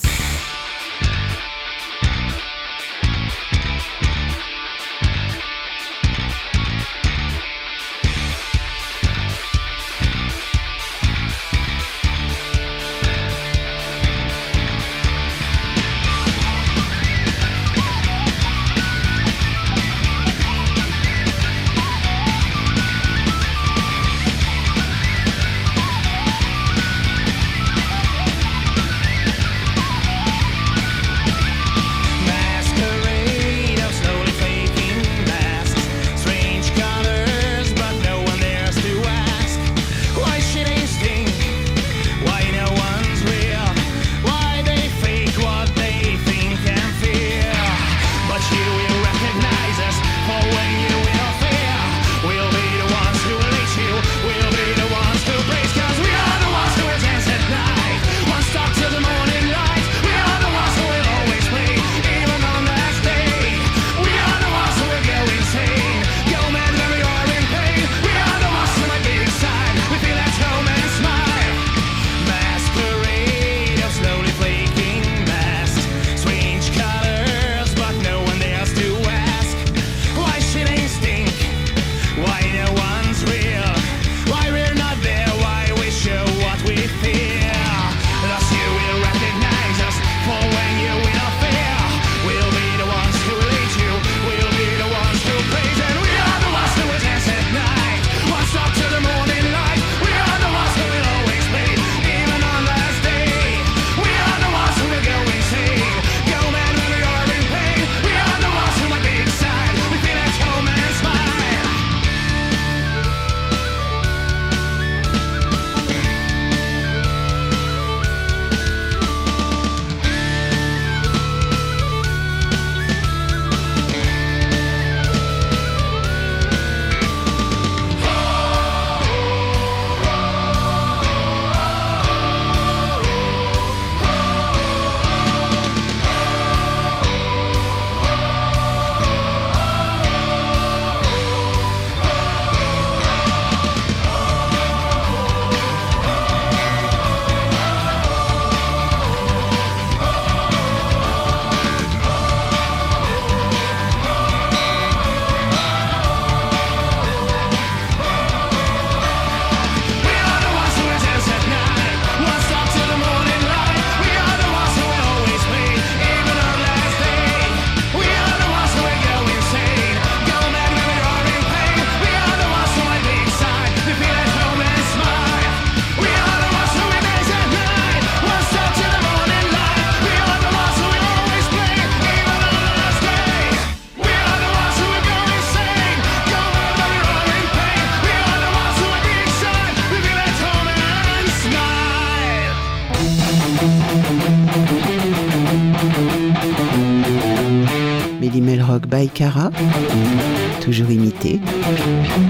[200.62, 201.40] Toujours imité,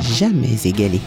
[0.02, 0.99] jamais égalé.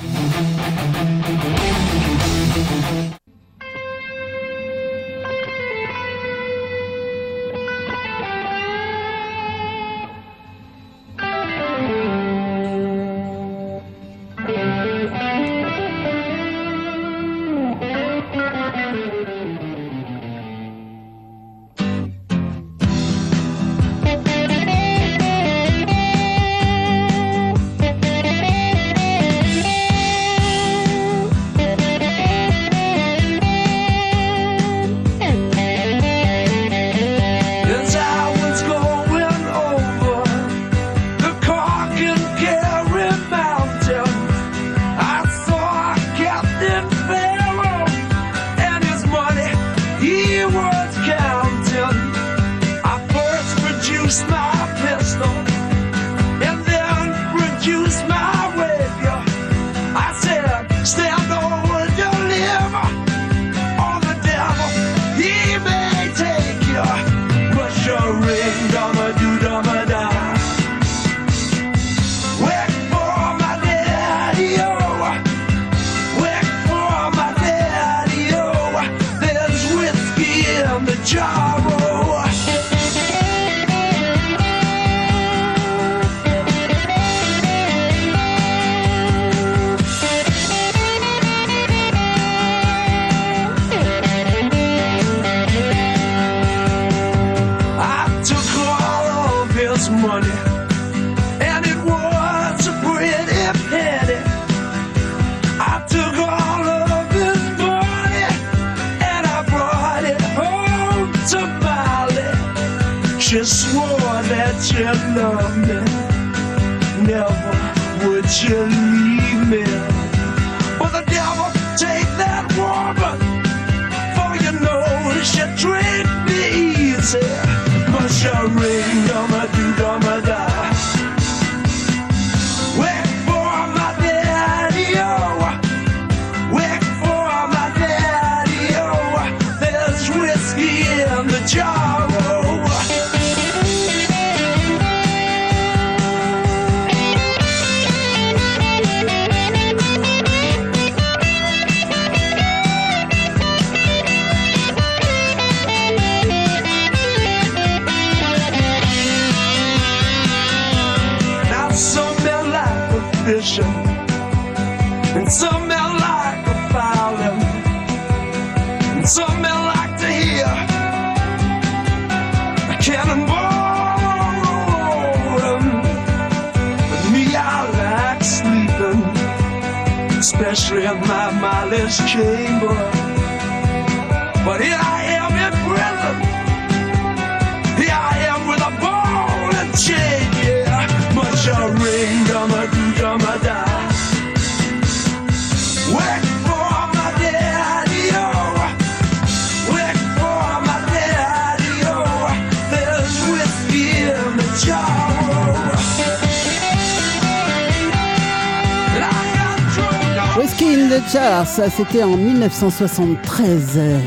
[211.51, 213.72] ça c'était en 1973.
[213.77, 213.98] Euh,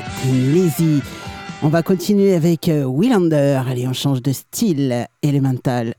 [0.53, 1.01] Lazy.
[1.61, 3.59] On va continuer avec euh, Willander.
[3.67, 4.91] Allez, on change de style.
[4.93, 5.93] Euh, Elemental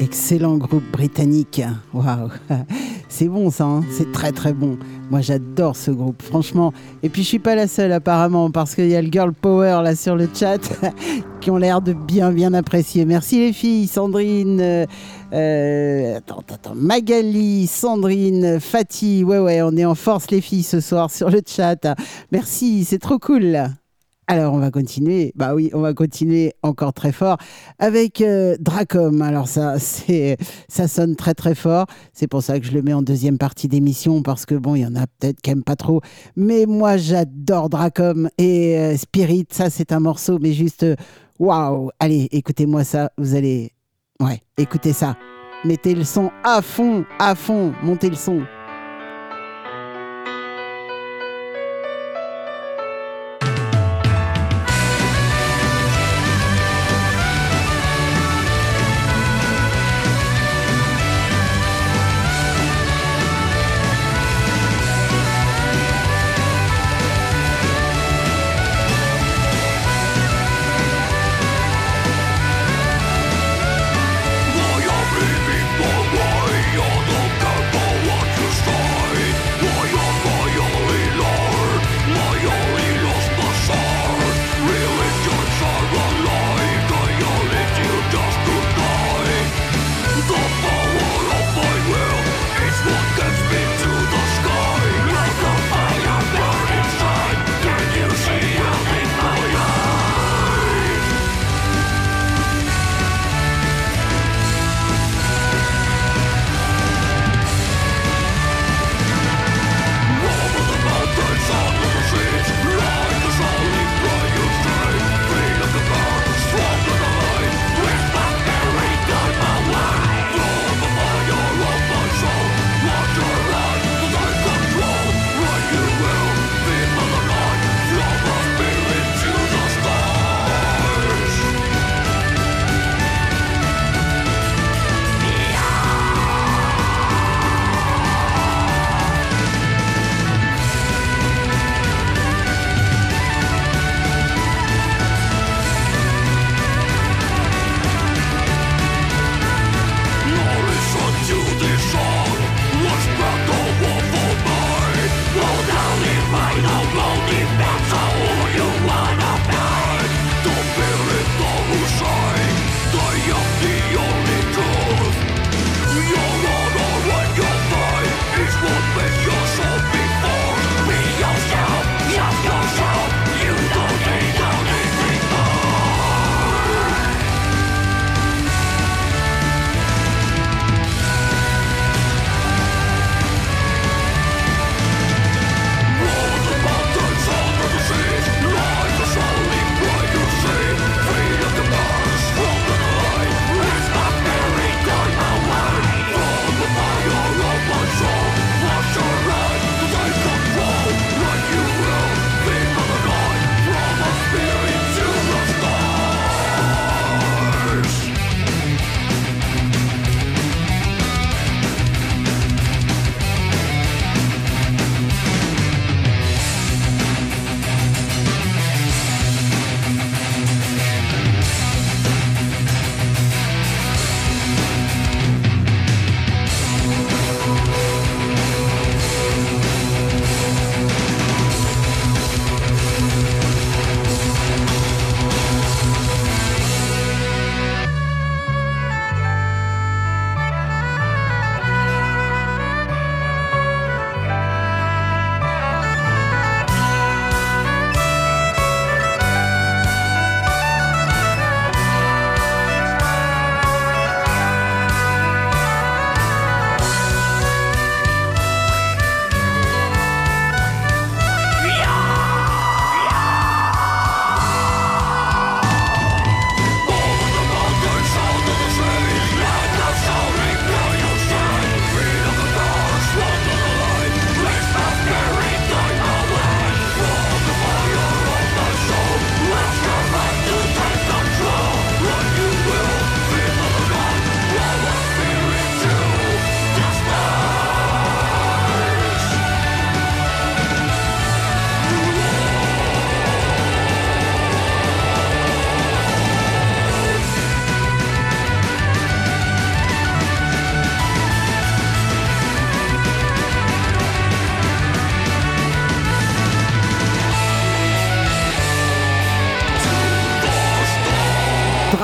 [0.00, 1.62] Excellent groupe britannique.
[1.94, 2.28] Waouh,
[3.08, 4.76] c'est bon ça, hein c'est très très bon.
[5.10, 6.74] Moi j'adore ce groupe, franchement.
[7.02, 9.80] Et puis je suis pas la seule apparemment, parce qu'il y a le girl power
[9.82, 10.58] là sur le chat
[11.40, 13.06] qui ont l'air de bien bien apprécier.
[13.06, 14.84] Merci les filles, Sandrine, euh,
[15.32, 19.24] euh, attends, attends, Magali, Sandrine, Fatih.
[19.24, 21.86] Ouais ouais, on est en force les filles ce soir sur le chat.
[22.30, 23.70] Merci, c'est trop cool.
[24.30, 27.38] Alors on va continuer, bah oui, on va continuer encore très fort
[27.78, 29.22] avec euh, Dracom.
[29.22, 30.36] Alors ça, c'est,
[30.68, 31.86] ça sonne très très fort.
[32.12, 34.82] C'est pour ça que je le mets en deuxième partie d'émission parce que bon, il
[34.82, 36.02] y en a peut-être qui aiment pas trop,
[36.36, 39.46] mais moi j'adore Dracom et euh, Spirit.
[39.50, 40.94] Ça c'est un morceau, mais juste euh,
[41.38, 41.90] waouh.
[41.98, 43.10] Allez, écoutez-moi ça.
[43.16, 43.72] Vous allez,
[44.20, 45.16] ouais, écoutez ça.
[45.64, 47.72] Mettez le son à fond, à fond.
[47.82, 48.42] Montez le son.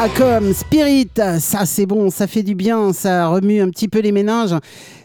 [0.05, 1.09] Acom, Spirit,
[1.39, 4.55] ça c'est bon, ça fait du bien, ça remue un petit peu les méninges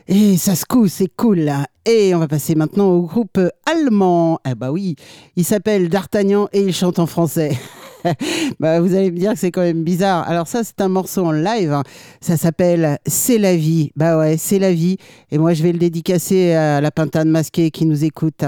[0.09, 1.49] et ça se secoue, c'est cool.
[1.85, 4.41] Et on va passer maintenant au groupe allemand.
[4.43, 4.97] Ah bah oui,
[5.37, 7.57] il s'appelle D'Artagnan et il chante en français.
[8.59, 10.27] bah, vous allez me dire que c'est quand même bizarre.
[10.27, 11.81] Alors ça, c'est un morceau en live.
[12.19, 13.91] Ça s'appelle C'est la vie.
[13.95, 14.97] Bah ouais, c'est la vie.
[15.31, 18.43] Et moi, je vais le dédicacer à la pintade masquée qui nous écoute.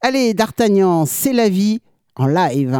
[0.00, 1.80] Allez, D'Artagnan, c'est la vie
[2.14, 2.78] en live.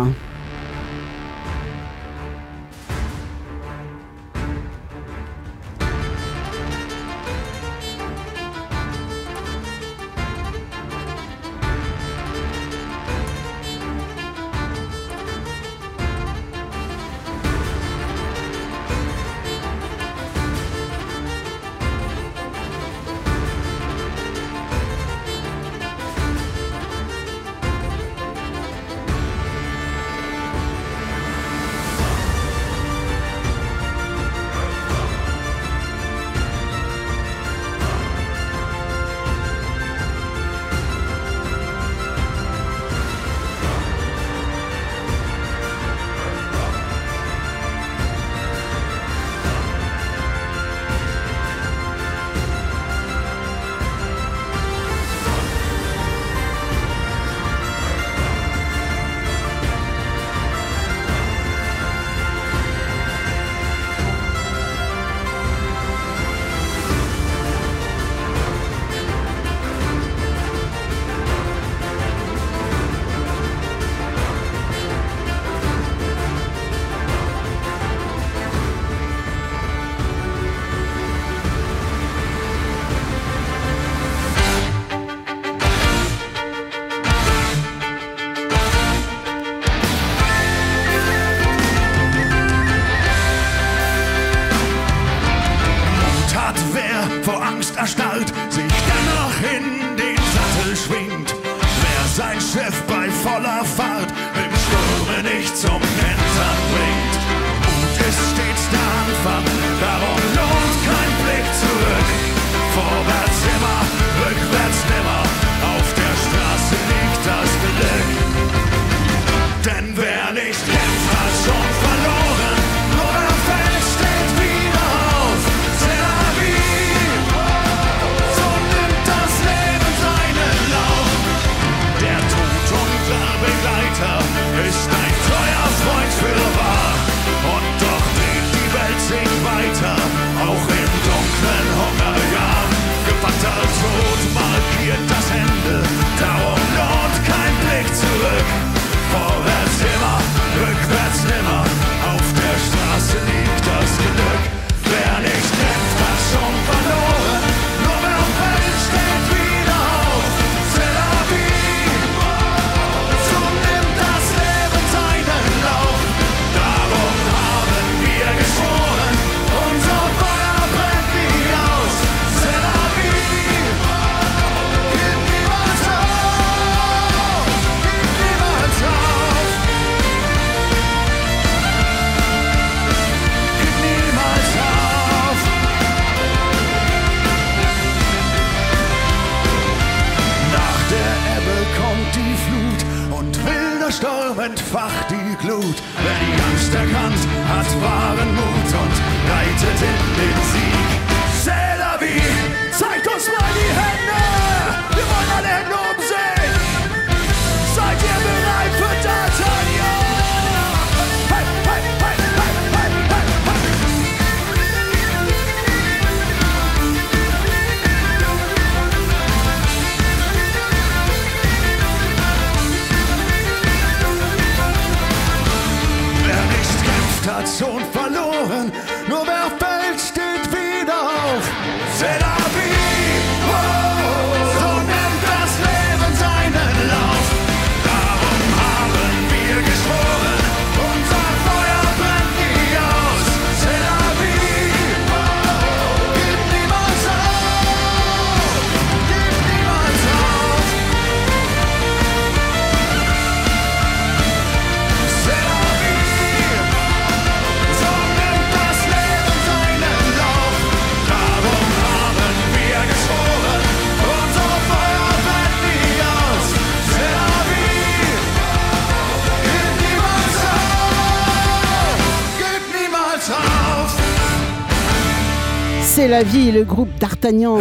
[276.09, 277.59] C'est la vie, le groupe d'Artagnan.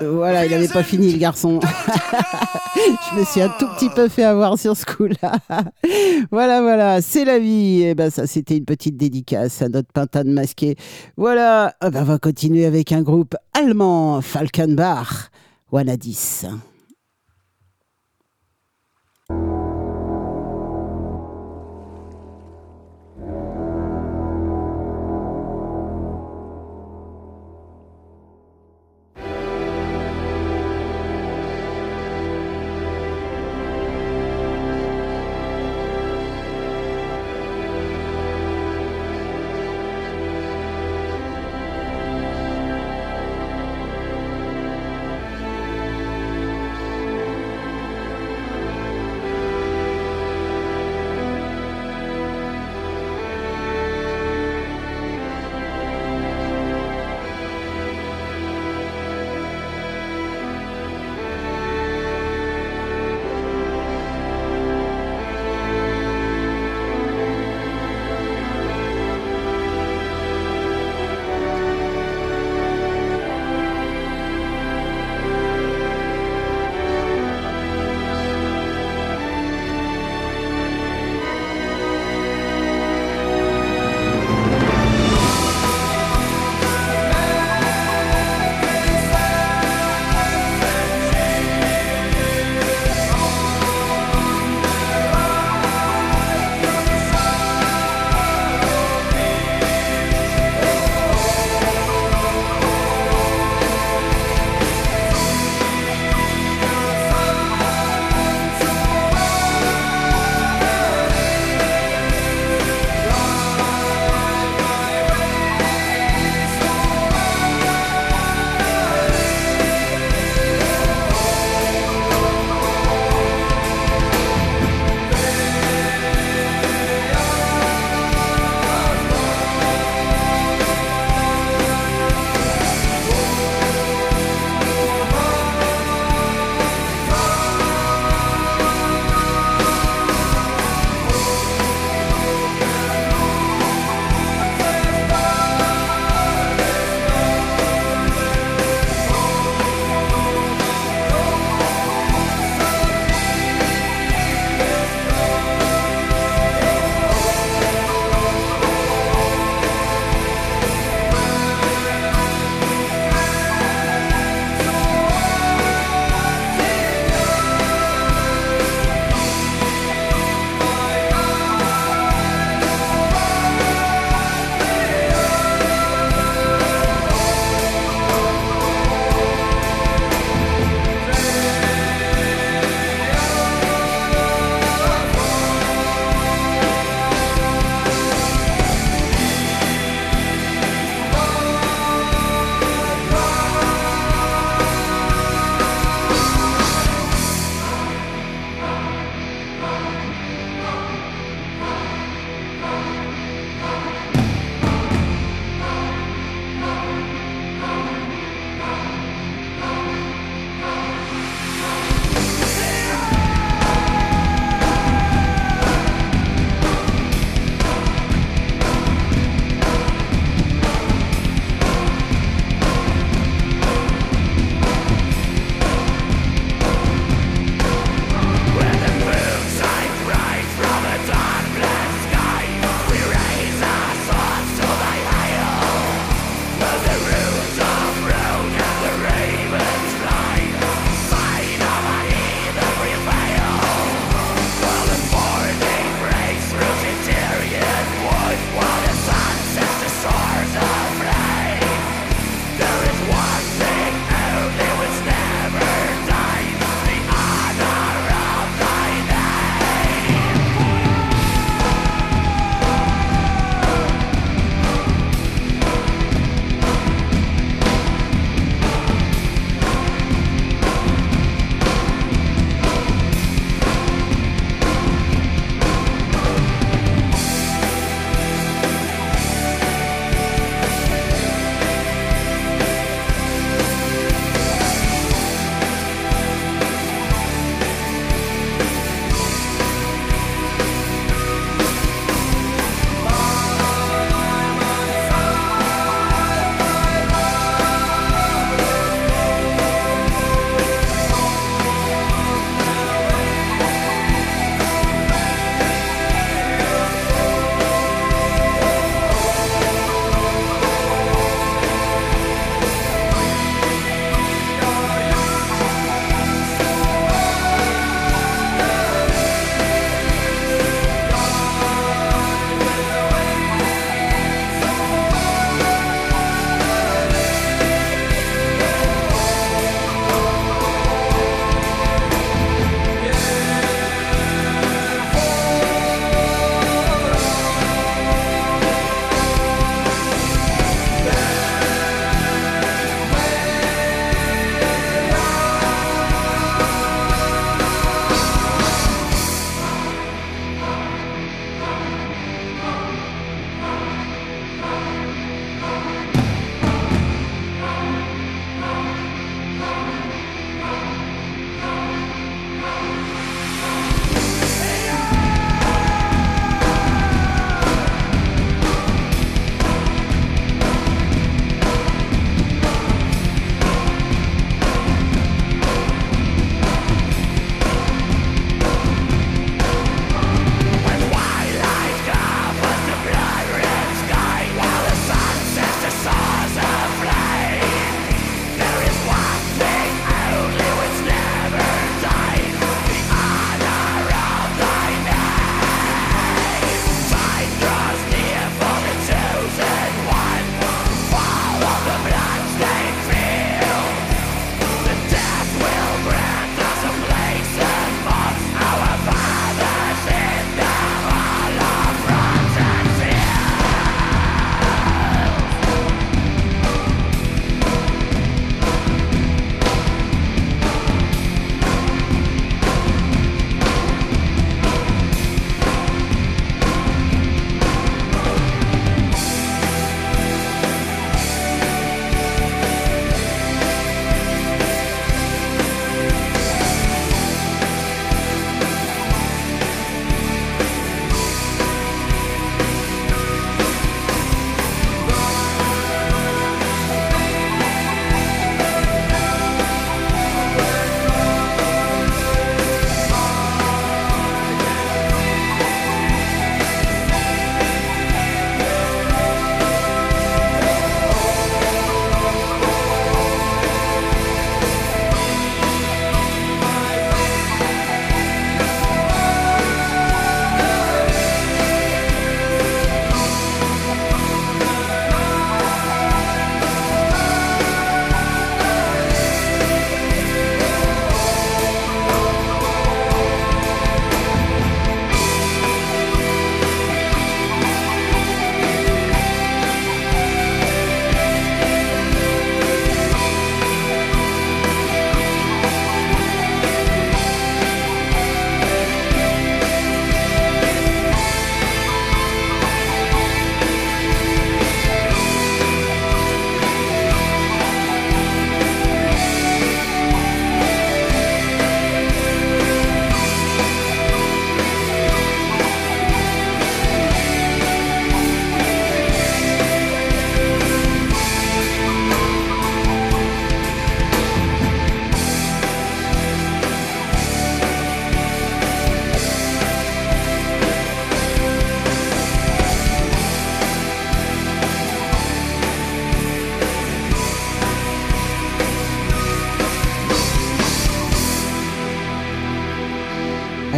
[0.00, 1.60] Voilà, il n'avait pas fini le garçon.
[3.12, 5.36] Je me suis un tout petit peu fait avoir sur ce coup-là.
[6.32, 7.82] voilà, voilà, c'est la vie.
[7.82, 10.76] Et ben ça, c'était une petite dédicace à notre pintade masqué.
[11.18, 15.28] Voilà, Ah ben, on va continuer avec un groupe allemand, Falkenbach,
[15.72, 16.46] Wanadis.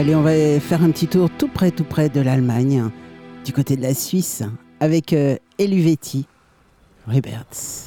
[0.07, 2.91] Allez, on va faire un petit tour tout près, tout près de l'Allemagne,
[3.45, 4.45] du côté de la Suisse,
[4.79, 6.27] avec euh, Eluvetti
[7.09, 7.86] Roberts.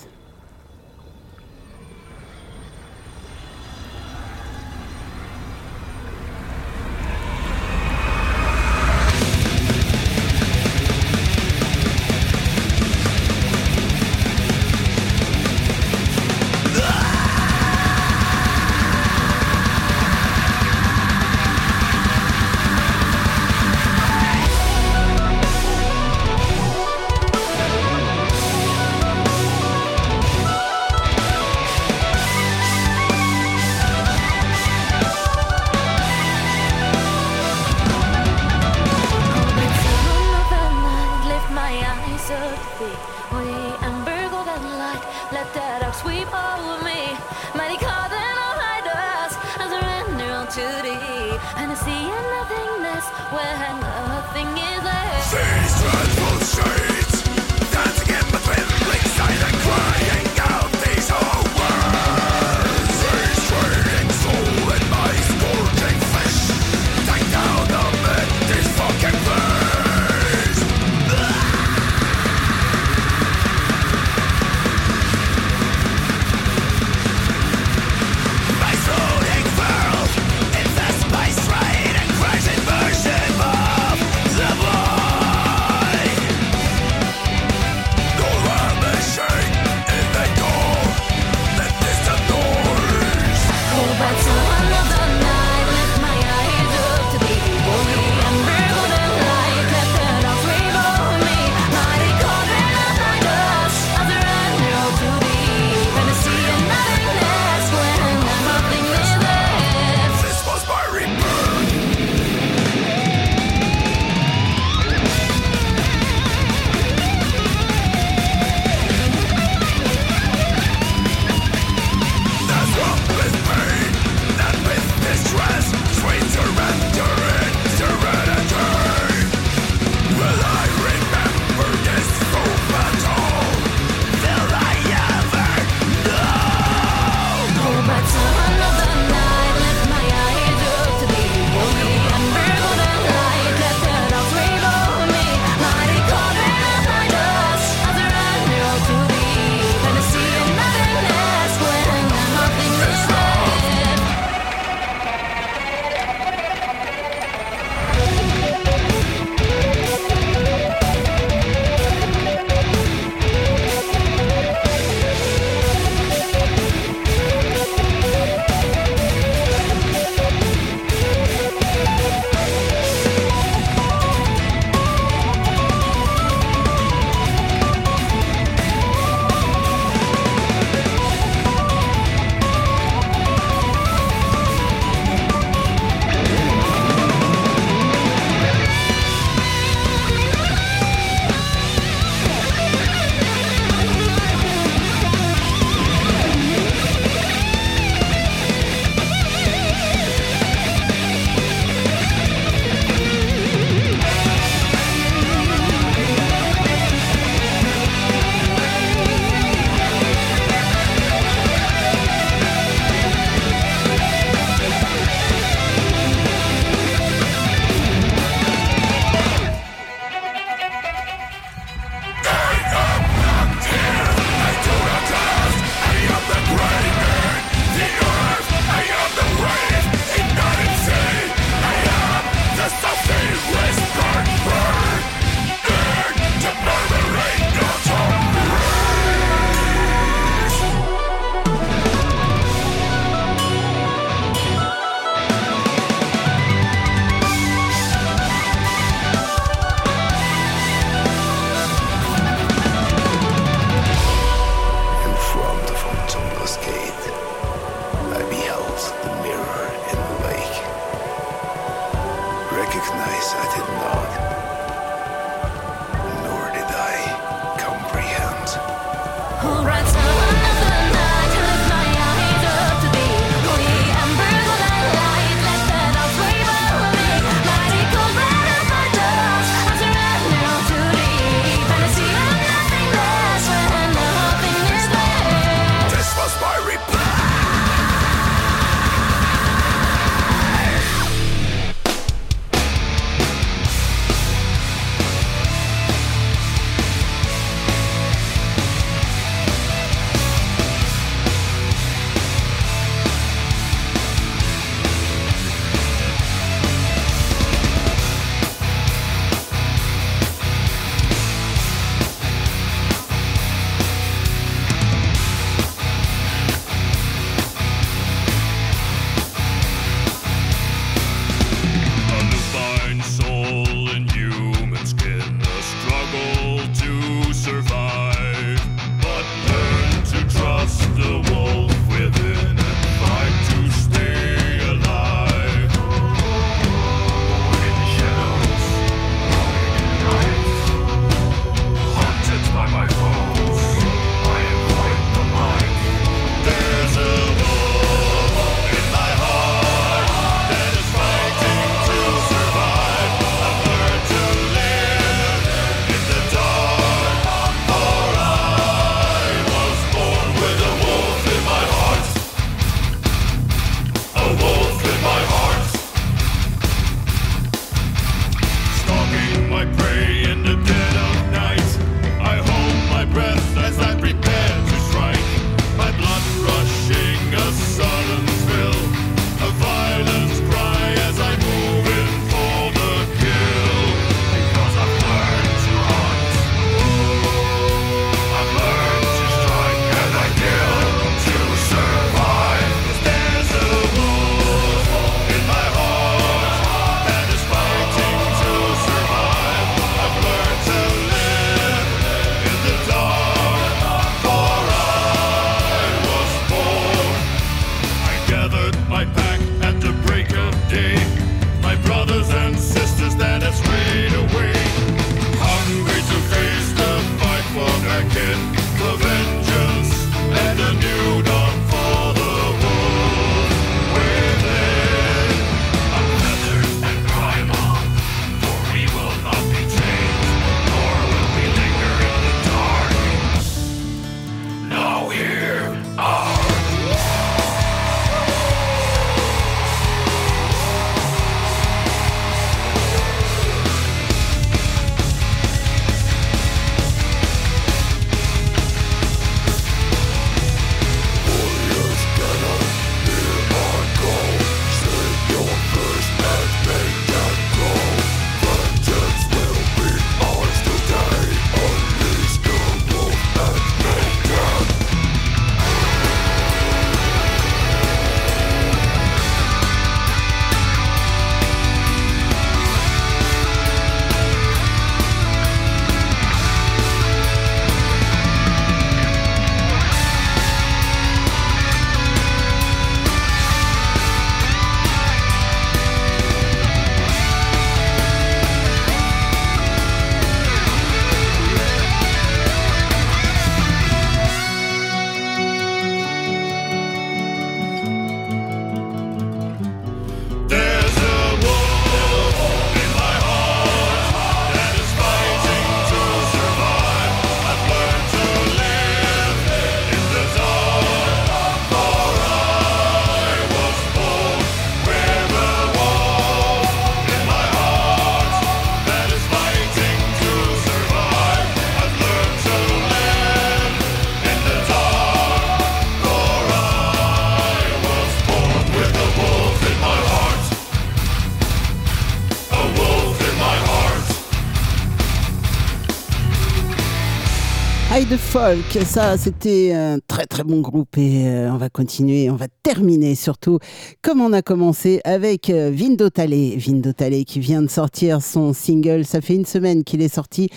[538.39, 542.47] Folk, ça c'était un très très bon groupe et euh, on va continuer, on va
[542.63, 543.59] terminer surtout
[544.01, 546.55] comme on a commencé avec euh, Vindo Tale.
[546.55, 550.49] Vindo Tale qui vient de sortir son single, ça fait une semaine qu'il est sorti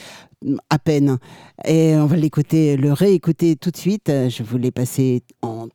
[0.45, 1.19] mm, à peine
[1.65, 4.07] et on va l'écouter, le réécouter tout de suite.
[4.07, 5.67] Je vous l'ai passé en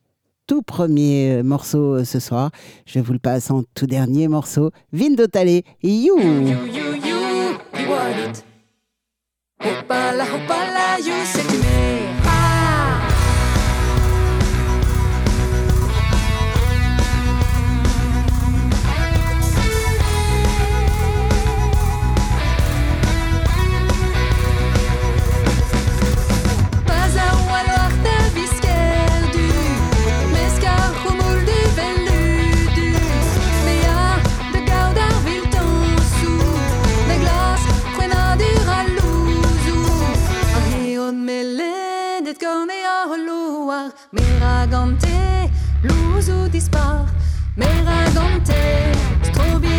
[0.48, 2.50] tout premier euh, morceau euh, ce soir.
[2.86, 4.70] Je vous le passe en tout dernier morceau.
[4.92, 6.18] Vindo Tale, You.
[6.18, 8.47] You, you, you,
[9.60, 12.17] Hoopala, hoopala, you said to me.
[43.78, 45.50] Loar Meragante,
[45.84, 47.06] louzou dispar
[47.56, 48.52] Meragante,
[49.22, 49.78] strobin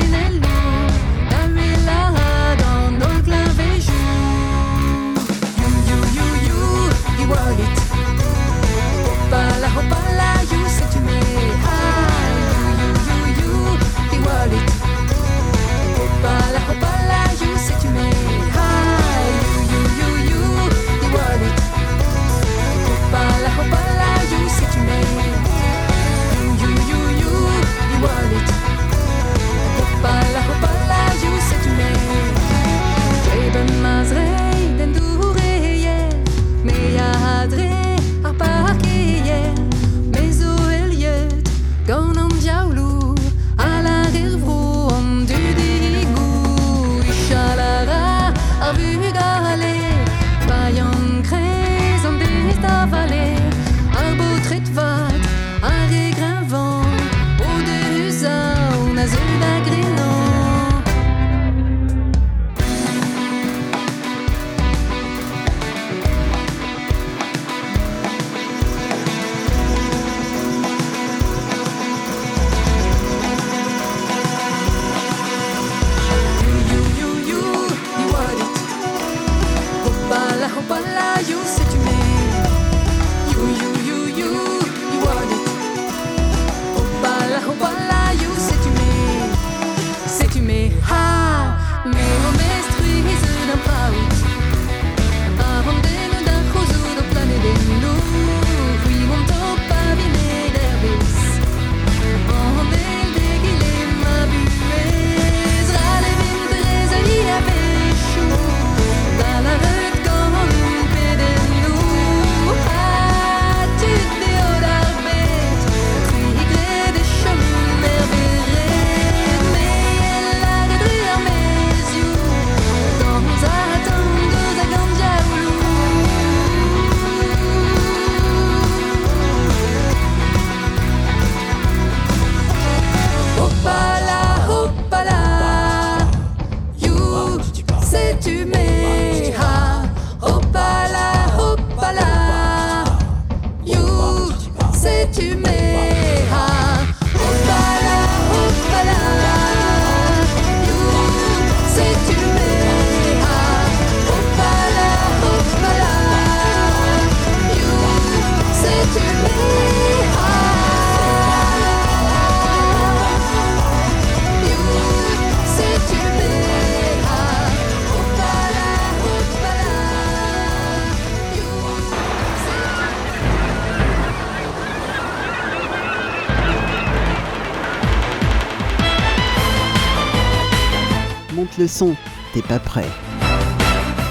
[182.34, 182.90] T'es pas prêt.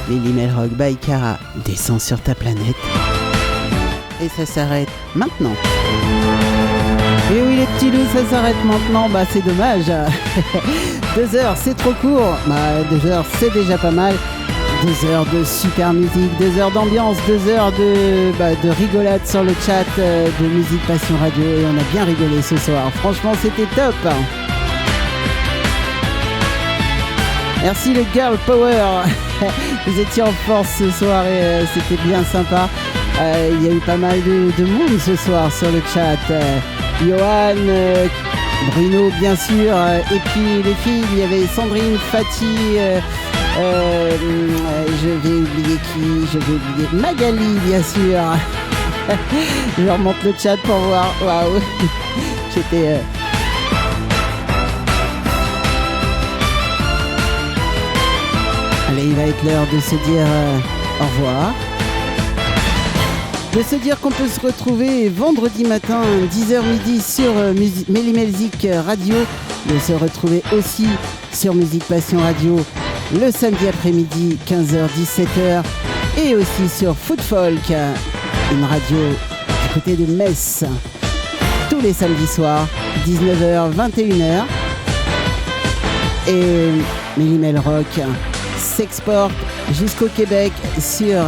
[0.09, 2.77] Lily Melrock by Cara descend sur ta planète.
[4.23, 5.55] Et ça s'arrête maintenant.
[7.33, 9.87] Et oui les petits loups, ça s'arrête maintenant, bah c'est dommage.
[11.17, 12.37] deux heures, c'est trop court.
[12.47, 14.15] Bah deux heures, c'est déjà pas mal.
[14.85, 19.43] Deux heures de super musique, deux heures d'ambiance, deux heures de, bah, de rigolade sur
[19.43, 22.89] le chat euh, de Musique Passion Radio et on a bien rigolé ce soir.
[22.93, 23.97] Franchement, c'était top.
[27.63, 29.03] Merci le Girl Power.
[29.87, 32.69] Vous étiez en force ce soir et euh, c'était bien sympa.
[33.21, 36.19] Euh, Il y a eu pas mal de, de monde ce soir sur le chat.
[36.31, 36.59] Euh,
[37.01, 37.55] Johan,
[38.73, 39.73] Bruno bien sûr,
[40.13, 42.79] et puis les filles, il y avait Sandrine, Fatih,
[45.01, 48.21] je vais oublier qui Je vais oublier Magali, bien sûr.
[49.79, 51.15] je remonte le chat pour voir.
[51.23, 51.61] Waouh.
[52.55, 53.01] J'étais.
[59.05, 60.59] Il va être l'heure de se dire euh,
[61.01, 61.55] au revoir.
[63.55, 66.03] De se dire qu'on peut se retrouver vendredi matin,
[66.33, 67.55] 10h midi sur euh,
[67.89, 69.15] Mélimelzik Radio.
[69.73, 70.87] De se retrouver aussi
[71.33, 72.59] sur Musique Passion Radio
[73.15, 75.63] le samedi après-midi, 15h-17h.
[76.19, 80.65] Et aussi sur Foot Folk, une radio du côté de Metz.
[81.71, 82.67] Tous les samedis soirs,
[83.07, 84.45] 19h, 21h.
[86.27, 86.73] Et
[87.17, 88.01] Mélimel Rock
[88.79, 89.33] s'exporte
[89.73, 91.21] jusqu'au Québec sur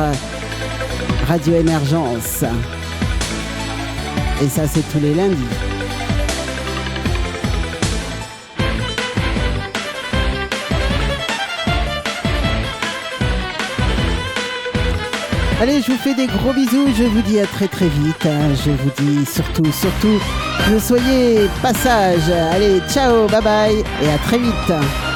[1.26, 2.44] Radio Émergence.
[4.40, 5.34] Et ça, c'est tous les lundis.
[15.60, 16.86] Allez, je vous fais des gros bisous.
[16.96, 18.26] Je vous dis à très très vite.
[18.26, 18.54] hein.
[18.64, 20.20] Je vous dis surtout, surtout,
[20.70, 22.30] ne soyez passage.
[22.52, 25.09] Allez, ciao, bye bye et à très vite.